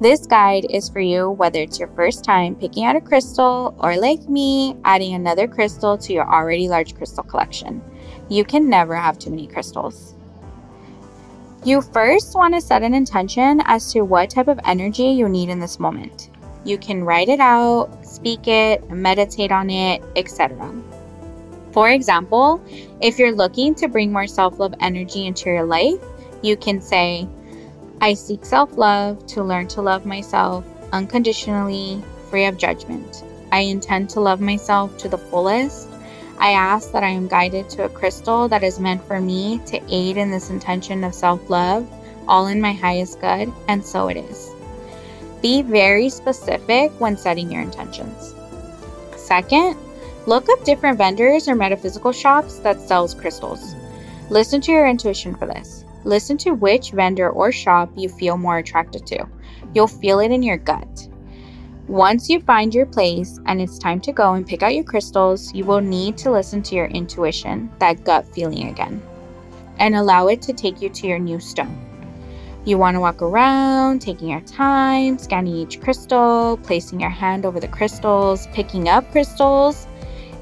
This 0.00 0.24
guide 0.24 0.64
is 0.70 0.88
for 0.88 1.00
you 1.00 1.30
whether 1.30 1.58
it's 1.58 1.80
your 1.80 1.88
first 1.88 2.22
time 2.22 2.54
picking 2.54 2.84
out 2.84 2.94
a 2.94 3.00
crystal 3.00 3.74
or, 3.80 3.96
like 3.96 4.28
me, 4.28 4.76
adding 4.84 5.14
another 5.14 5.48
crystal 5.48 5.98
to 5.98 6.12
your 6.12 6.32
already 6.32 6.68
large 6.68 6.94
crystal 6.94 7.24
collection. 7.24 7.82
You 8.28 8.44
can 8.44 8.70
never 8.70 8.94
have 8.94 9.18
too 9.18 9.30
many 9.30 9.48
crystals. 9.48 10.14
You 11.64 11.82
first 11.82 12.36
want 12.36 12.54
to 12.54 12.60
set 12.60 12.84
an 12.84 12.94
intention 12.94 13.60
as 13.64 13.92
to 13.92 14.02
what 14.02 14.30
type 14.30 14.46
of 14.46 14.60
energy 14.64 15.08
you 15.08 15.28
need 15.28 15.48
in 15.48 15.58
this 15.58 15.80
moment. 15.80 16.30
You 16.64 16.78
can 16.78 17.02
write 17.02 17.28
it 17.28 17.40
out, 17.40 18.06
speak 18.06 18.46
it, 18.46 18.88
meditate 18.88 19.50
on 19.50 19.68
it, 19.68 20.00
etc. 20.14 20.72
For 21.72 21.88
example, 21.88 22.62
if 23.00 23.18
you're 23.18 23.32
looking 23.34 23.74
to 23.76 23.88
bring 23.88 24.12
more 24.12 24.26
self 24.26 24.58
love 24.58 24.74
energy 24.80 25.26
into 25.26 25.50
your 25.50 25.64
life, 25.64 26.00
you 26.42 26.56
can 26.56 26.80
say, 26.80 27.26
I 28.00 28.14
seek 28.14 28.44
self 28.44 28.76
love 28.76 29.26
to 29.28 29.42
learn 29.42 29.68
to 29.68 29.82
love 29.82 30.04
myself 30.04 30.64
unconditionally, 30.92 32.02
free 32.30 32.44
of 32.44 32.58
judgment. 32.58 33.24
I 33.50 33.60
intend 33.60 34.10
to 34.10 34.20
love 34.20 34.40
myself 34.40 34.96
to 34.98 35.08
the 35.08 35.18
fullest. 35.18 35.88
I 36.38 36.52
ask 36.52 36.92
that 36.92 37.04
I 37.04 37.08
am 37.08 37.28
guided 37.28 37.68
to 37.70 37.84
a 37.84 37.88
crystal 37.88 38.48
that 38.48 38.64
is 38.64 38.80
meant 38.80 39.04
for 39.04 39.20
me 39.20 39.60
to 39.66 39.80
aid 39.88 40.16
in 40.16 40.30
this 40.30 40.50
intention 40.50 41.04
of 41.04 41.14
self 41.14 41.48
love, 41.48 41.88
all 42.28 42.48
in 42.48 42.60
my 42.60 42.72
highest 42.72 43.20
good, 43.20 43.52
and 43.68 43.84
so 43.84 44.08
it 44.08 44.16
is. 44.16 44.50
Be 45.40 45.62
very 45.62 46.08
specific 46.08 46.90
when 47.00 47.16
setting 47.16 47.50
your 47.50 47.62
intentions. 47.62 48.34
Second, 49.16 49.76
Look 50.26 50.48
up 50.48 50.64
different 50.64 50.98
vendors 50.98 51.48
or 51.48 51.56
metaphysical 51.56 52.12
shops 52.12 52.60
that 52.60 52.80
sells 52.80 53.12
crystals. 53.12 53.74
Listen 54.30 54.60
to 54.60 54.70
your 54.70 54.86
intuition 54.86 55.34
for 55.34 55.46
this. 55.46 55.84
Listen 56.04 56.36
to 56.38 56.52
which 56.52 56.92
vendor 56.92 57.28
or 57.28 57.50
shop 57.50 57.90
you 57.96 58.08
feel 58.08 58.36
more 58.36 58.58
attracted 58.58 59.04
to. 59.08 59.26
You'll 59.74 59.88
feel 59.88 60.20
it 60.20 60.30
in 60.30 60.44
your 60.44 60.58
gut. 60.58 61.08
Once 61.88 62.28
you 62.28 62.40
find 62.40 62.72
your 62.72 62.86
place 62.86 63.40
and 63.46 63.60
it's 63.60 63.80
time 63.80 64.00
to 64.00 64.12
go 64.12 64.34
and 64.34 64.46
pick 64.46 64.62
out 64.62 64.76
your 64.76 64.84
crystals, 64.84 65.52
you 65.52 65.64
will 65.64 65.80
need 65.80 66.16
to 66.18 66.30
listen 66.30 66.62
to 66.62 66.76
your 66.76 66.86
intuition, 66.86 67.68
that 67.80 68.04
gut 68.04 68.24
feeling 68.32 68.68
again, 68.68 69.02
and 69.78 69.96
allow 69.96 70.28
it 70.28 70.40
to 70.42 70.52
take 70.52 70.80
you 70.80 70.88
to 70.88 71.08
your 71.08 71.18
new 71.18 71.40
stone. 71.40 71.76
You 72.64 72.78
want 72.78 72.94
to 72.94 73.00
walk 73.00 73.22
around, 73.22 74.02
taking 74.02 74.28
your 74.28 74.40
time, 74.42 75.18
scanning 75.18 75.56
each 75.56 75.80
crystal, 75.80 76.60
placing 76.62 77.00
your 77.00 77.10
hand 77.10 77.44
over 77.44 77.58
the 77.58 77.66
crystals, 77.66 78.46
picking 78.52 78.88
up 78.88 79.10
crystals. 79.10 79.88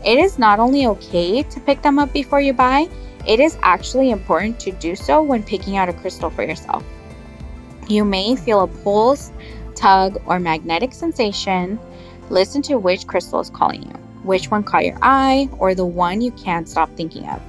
It 0.04 0.18
is 0.18 0.38
not 0.38 0.58
only 0.58 0.86
okay 0.86 1.42
to 1.42 1.60
pick 1.60 1.82
them 1.82 1.98
up 1.98 2.12
before 2.12 2.40
you 2.40 2.52
buy, 2.54 2.88
it 3.26 3.38
is 3.38 3.58
actually 3.62 4.10
important 4.10 4.58
to 4.60 4.72
do 4.72 4.96
so 4.96 5.22
when 5.22 5.42
picking 5.42 5.76
out 5.76 5.90
a 5.90 5.92
crystal 5.92 6.30
for 6.30 6.42
yourself. 6.42 6.82
You 7.88 8.04
may 8.04 8.34
feel 8.36 8.62
a 8.62 8.66
pulse, 8.66 9.30
tug, 9.74 10.20
or 10.26 10.38
magnetic 10.38 10.94
sensation. 10.94 11.78
Listen 12.30 12.62
to 12.62 12.78
which 12.78 13.06
crystal 13.06 13.40
is 13.40 13.50
calling 13.50 13.82
you, 13.82 13.92
which 14.22 14.50
one 14.50 14.62
caught 14.62 14.86
your 14.86 14.98
eye, 15.02 15.50
or 15.58 15.74
the 15.74 15.84
one 15.84 16.20
you 16.20 16.30
can't 16.32 16.68
stop 16.68 16.88
thinking 16.96 17.28
of. 17.28 17.42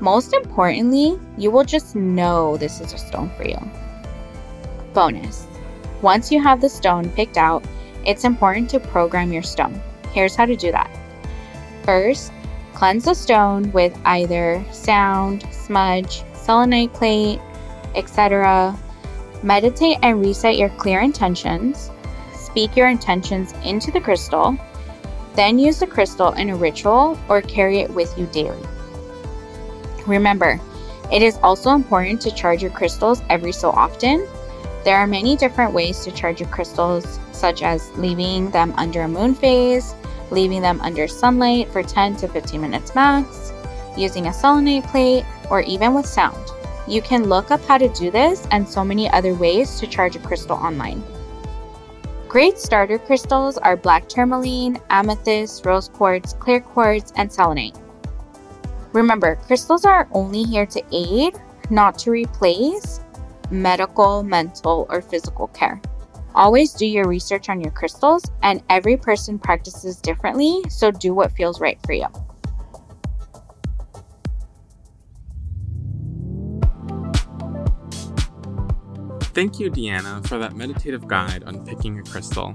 Most 0.00 0.32
importantly, 0.32 1.20
you 1.36 1.50
will 1.50 1.64
just 1.64 1.94
know 1.94 2.56
this 2.56 2.80
is 2.80 2.92
a 2.92 2.98
stone 2.98 3.30
for 3.36 3.46
you. 3.46 3.58
Bonus 4.94 5.46
Once 6.00 6.32
you 6.32 6.40
have 6.42 6.60
the 6.60 6.68
stone 6.68 7.10
picked 7.10 7.36
out, 7.36 7.64
it's 8.06 8.24
important 8.24 8.70
to 8.70 8.80
program 8.80 9.32
your 9.32 9.42
stone. 9.42 9.80
Here's 10.12 10.34
how 10.34 10.46
to 10.46 10.56
do 10.56 10.72
that. 10.72 10.90
First, 11.84 12.32
cleanse 12.74 13.04
the 13.04 13.14
stone 13.14 13.70
with 13.72 13.96
either 14.04 14.64
sound, 14.72 15.46
smudge, 15.50 16.22
selenite 16.34 16.92
plate, 16.92 17.40
etc. 17.94 18.76
Meditate 19.42 19.98
and 20.02 20.20
reset 20.20 20.56
your 20.56 20.68
clear 20.70 21.00
intentions. 21.00 21.90
Speak 22.34 22.76
your 22.76 22.88
intentions 22.88 23.54
into 23.64 23.90
the 23.90 24.00
crystal. 24.00 24.56
Then 25.34 25.58
use 25.58 25.78
the 25.80 25.86
crystal 25.86 26.32
in 26.32 26.50
a 26.50 26.56
ritual 26.56 27.18
or 27.28 27.40
carry 27.40 27.80
it 27.80 27.90
with 27.90 28.16
you 28.18 28.26
daily. 28.26 28.62
Remember, 30.06 30.60
it 31.10 31.22
is 31.22 31.38
also 31.42 31.70
important 31.70 32.20
to 32.22 32.34
charge 32.34 32.62
your 32.62 32.70
crystals 32.70 33.22
every 33.30 33.52
so 33.52 33.70
often. 33.70 34.26
There 34.84 34.96
are 34.96 35.06
many 35.06 35.36
different 35.36 35.72
ways 35.72 36.04
to 36.04 36.10
charge 36.10 36.40
your 36.40 36.48
crystals, 36.48 37.18
such 37.32 37.62
as 37.62 37.90
leaving 37.96 38.50
them 38.50 38.74
under 38.76 39.02
a 39.02 39.08
moon 39.08 39.34
phase, 39.34 39.94
leaving 40.32 40.62
them 40.62 40.80
under 40.80 41.06
sunlight 41.06 41.68
for 41.70 41.82
10 41.82 42.16
to 42.16 42.28
15 42.28 42.60
minutes 42.60 42.94
max, 42.94 43.52
using 43.96 44.26
a 44.26 44.32
selenite 44.32 44.84
plate, 44.84 45.24
or 45.50 45.60
even 45.60 45.94
with 45.94 46.06
sound. 46.06 46.36
You 46.88 47.02
can 47.02 47.28
look 47.28 47.50
up 47.50 47.64
how 47.66 47.78
to 47.78 47.88
do 47.90 48.10
this 48.10 48.46
and 48.50 48.68
so 48.68 48.82
many 48.82 49.08
other 49.08 49.34
ways 49.34 49.78
to 49.78 49.86
charge 49.86 50.16
a 50.16 50.18
crystal 50.18 50.56
online. 50.56 51.04
Great 52.28 52.58
starter 52.58 52.98
crystals 52.98 53.58
are 53.58 53.76
black 53.76 54.08
tourmaline, 54.08 54.80
amethyst, 54.88 55.66
rose 55.66 55.88
quartz, 55.90 56.32
clear 56.32 56.60
quartz, 56.60 57.12
and 57.16 57.30
selenite. 57.30 57.76
Remember, 58.92 59.36
crystals 59.36 59.84
are 59.84 60.08
only 60.12 60.42
here 60.42 60.66
to 60.66 60.82
aid, 60.92 61.38
not 61.70 61.98
to 61.98 62.10
replace 62.10 63.00
medical, 63.50 64.22
mental, 64.22 64.86
or 64.88 65.02
physical 65.02 65.48
care. 65.48 65.80
Always 66.34 66.72
do 66.72 66.86
your 66.86 67.06
research 67.06 67.48
on 67.48 67.60
your 67.60 67.72
crystals, 67.72 68.24
and 68.42 68.62
every 68.70 68.96
person 68.96 69.38
practices 69.38 69.96
differently, 69.96 70.62
so 70.68 70.90
do 70.90 71.12
what 71.14 71.32
feels 71.32 71.60
right 71.60 71.78
for 71.84 71.92
you. 71.92 72.06
Thank 79.34 79.58
you, 79.58 79.70
Deanna, 79.70 80.26
for 80.26 80.38
that 80.38 80.56
meditative 80.56 81.08
guide 81.08 81.42
on 81.44 81.64
picking 81.64 81.98
a 81.98 82.02
crystal. 82.02 82.52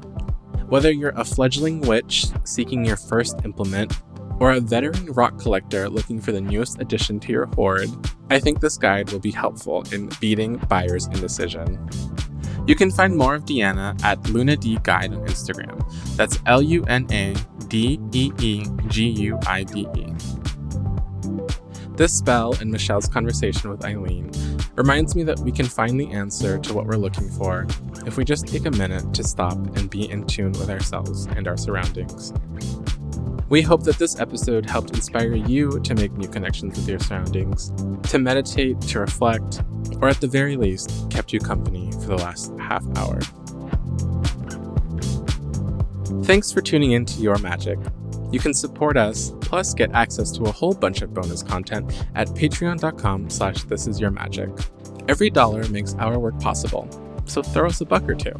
Whether 0.67 0.91
you're 0.91 1.13
a 1.15 1.25
fledgling 1.25 1.81
witch 1.81 2.27
seeking 2.43 2.85
your 2.85 2.97
first 2.97 3.37
implement, 3.45 3.93
or 4.39 4.51
a 4.51 4.59
veteran 4.59 5.07
rock 5.13 5.39
collector 5.39 5.89
looking 5.89 6.21
for 6.21 6.31
the 6.31 6.41
newest 6.41 6.79
addition 6.79 7.19
to 7.21 7.31
your 7.31 7.47
hoard, 7.47 7.89
I 8.29 8.39
think 8.39 8.59
this 8.59 8.77
guide 8.77 9.11
will 9.11 9.19
be 9.19 9.31
helpful 9.31 9.83
in 9.91 10.09
beating 10.19 10.57
buyer's 10.69 11.07
indecision. 11.07 11.89
You 12.67 12.75
can 12.75 12.91
find 12.91 13.15
more 13.15 13.33
of 13.33 13.45
Deanna 13.45 13.97
at 14.03 14.29
Luna 14.29 14.57
Dee 14.57 14.77
Guide 14.83 15.13
on 15.13 15.25
Instagram. 15.25 15.81
That's 16.17 16.37
L 16.45 16.61
U 16.61 16.83
N 16.83 17.07
A 17.11 17.33
D 17.69 17.97
E 18.11 18.31
E 18.39 18.65
G 18.87 19.07
U 19.07 19.39
I 19.47 19.63
D 19.63 19.87
E. 19.95 20.13
This 21.95 22.13
spell 22.13 22.55
and 22.59 22.69
Michelle's 22.69 23.07
conversation 23.07 23.69
with 23.69 23.85
Eileen 23.85 24.31
reminds 24.75 25.15
me 25.15 25.23
that 25.23 25.39
we 25.39 25.51
can 25.51 25.65
find 25.65 25.97
the 25.97 26.11
answer 26.11 26.59
to 26.59 26.73
what 26.73 26.85
we're 26.85 26.97
looking 26.97 27.29
for 27.29 27.65
if 28.05 28.17
we 28.17 28.25
just 28.25 28.45
take 28.45 28.65
a 28.65 28.71
minute 28.71 29.13
to 29.13 29.23
stop 29.23 29.57
and 29.77 29.89
be 29.89 30.09
in 30.11 30.27
tune 30.27 30.51
with 30.51 30.69
ourselves 30.69 31.25
and 31.27 31.47
our 31.47 31.57
surroundings. 31.57 32.33
We 33.49 33.61
hope 33.61 33.83
that 33.83 33.97
this 33.97 34.19
episode 34.19 34.69
helped 34.69 34.89
inspire 34.91 35.33
you 35.33 35.79
to 35.79 35.95
make 35.95 36.11
new 36.13 36.27
connections 36.27 36.77
with 36.77 36.87
your 36.89 36.99
surroundings, 36.99 37.71
to 38.09 38.19
meditate, 38.19 38.81
to 38.81 38.99
reflect, 38.99 39.61
or 40.01 40.09
at 40.09 40.19
the 40.19 40.27
very 40.27 40.57
least, 40.57 41.09
kept 41.09 41.31
you 41.31 41.39
company 41.39 41.91
for 41.93 42.07
the 42.07 42.17
last 42.17 42.51
half 42.59 42.85
hour. 42.97 43.19
Thanks 46.25 46.51
for 46.51 46.61
tuning 46.61 46.91
in 46.91 47.05
to 47.05 47.21
Your 47.21 47.37
Magic. 47.37 47.79
You 48.33 48.39
can 48.39 48.53
support 48.53 48.97
us, 48.97 49.31
plus 49.39 49.73
get 49.73 49.93
access 49.93 50.29
to 50.31 50.43
a 50.43 50.51
whole 50.51 50.73
bunch 50.73 51.01
of 51.01 51.13
bonus 51.13 51.41
content 51.41 52.05
at 52.15 52.27
patreon.com 52.27 53.29
slash 53.29 53.63
thisisyourmagic. 53.63 54.67
Every 55.07 55.29
dollar 55.29 55.65
makes 55.69 55.95
our 55.95 56.19
work 56.19 56.37
possible, 56.41 56.89
so 57.25 57.41
throw 57.41 57.67
us 57.67 57.79
a 57.79 57.85
buck 57.85 58.09
or 58.09 58.15
two. 58.15 58.33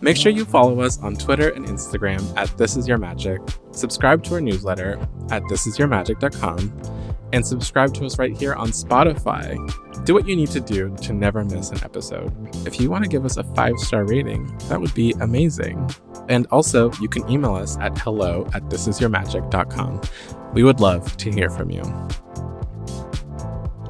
Make 0.00 0.16
sure 0.16 0.32
you 0.32 0.46
follow 0.46 0.80
us 0.80 0.98
on 1.00 1.16
Twitter 1.16 1.50
and 1.50 1.66
Instagram 1.66 2.34
at 2.38 2.56
This 2.56 2.76
Is 2.76 2.88
Your 2.88 2.96
Magic, 2.96 3.42
subscribe 3.78 4.22
to 4.24 4.34
our 4.34 4.40
newsletter 4.40 4.98
at 5.30 5.42
thisisyourmagic.com, 5.44 6.82
and 7.32 7.46
subscribe 7.46 7.94
to 7.94 8.06
us 8.06 8.18
right 8.18 8.36
here 8.36 8.54
on 8.54 8.68
Spotify. 8.68 9.56
Do 10.04 10.14
what 10.14 10.26
you 10.26 10.34
need 10.34 10.50
to 10.50 10.60
do 10.60 10.94
to 11.02 11.12
never 11.12 11.44
miss 11.44 11.70
an 11.70 11.82
episode. 11.84 12.32
If 12.66 12.80
you 12.80 12.90
want 12.90 13.04
to 13.04 13.10
give 13.10 13.24
us 13.24 13.36
a 13.36 13.44
five 13.54 13.78
star 13.78 14.04
rating, 14.04 14.46
that 14.68 14.80
would 14.80 14.94
be 14.94 15.12
amazing. 15.20 15.90
And 16.28 16.46
also, 16.50 16.90
you 17.00 17.08
can 17.08 17.28
email 17.30 17.54
us 17.54 17.76
at 17.78 17.96
hello 17.98 18.46
at 18.54 18.64
thisisyourmagic.com. 18.64 20.00
We 20.54 20.62
would 20.62 20.80
love 20.80 21.16
to 21.18 21.30
hear 21.30 21.50
from 21.50 21.70
you. 21.70 21.82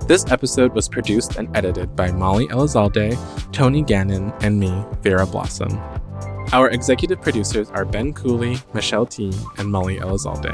This 0.08 0.24
episode 0.30 0.74
was 0.74 0.88
produced 0.88 1.36
and 1.36 1.54
edited 1.54 1.94
by 1.94 2.10
Molly 2.10 2.46
Elizalde, 2.48 3.16
Tony 3.52 3.82
Gannon, 3.82 4.32
and 4.40 4.58
me, 4.58 4.84
Vera 5.02 5.26
Blossom. 5.26 5.78
Our 6.50 6.70
executive 6.70 7.20
producers 7.20 7.68
are 7.70 7.84
Ben 7.84 8.14
Cooley, 8.14 8.56
Michelle 8.72 9.04
Tea, 9.04 9.32
and 9.58 9.70
Molly 9.70 9.98
Elizalde. 9.98 10.50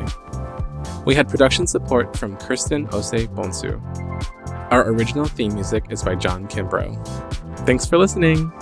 We 1.07 1.15
had 1.15 1.29
production 1.29 1.69
support 1.69 2.17
from 2.17 2.37
Kirsten 2.37 2.89
Ose 2.93 3.29
Bonsu. 3.29 3.81
Our 4.73 4.89
original 4.89 5.27
theme 5.27 5.55
music 5.55 5.85
is 5.91 6.03
by 6.03 6.17
John 6.17 6.49
Kimbrough. 6.49 6.97
Thanks 7.61 7.87
for 7.87 7.97
listening! 7.97 8.53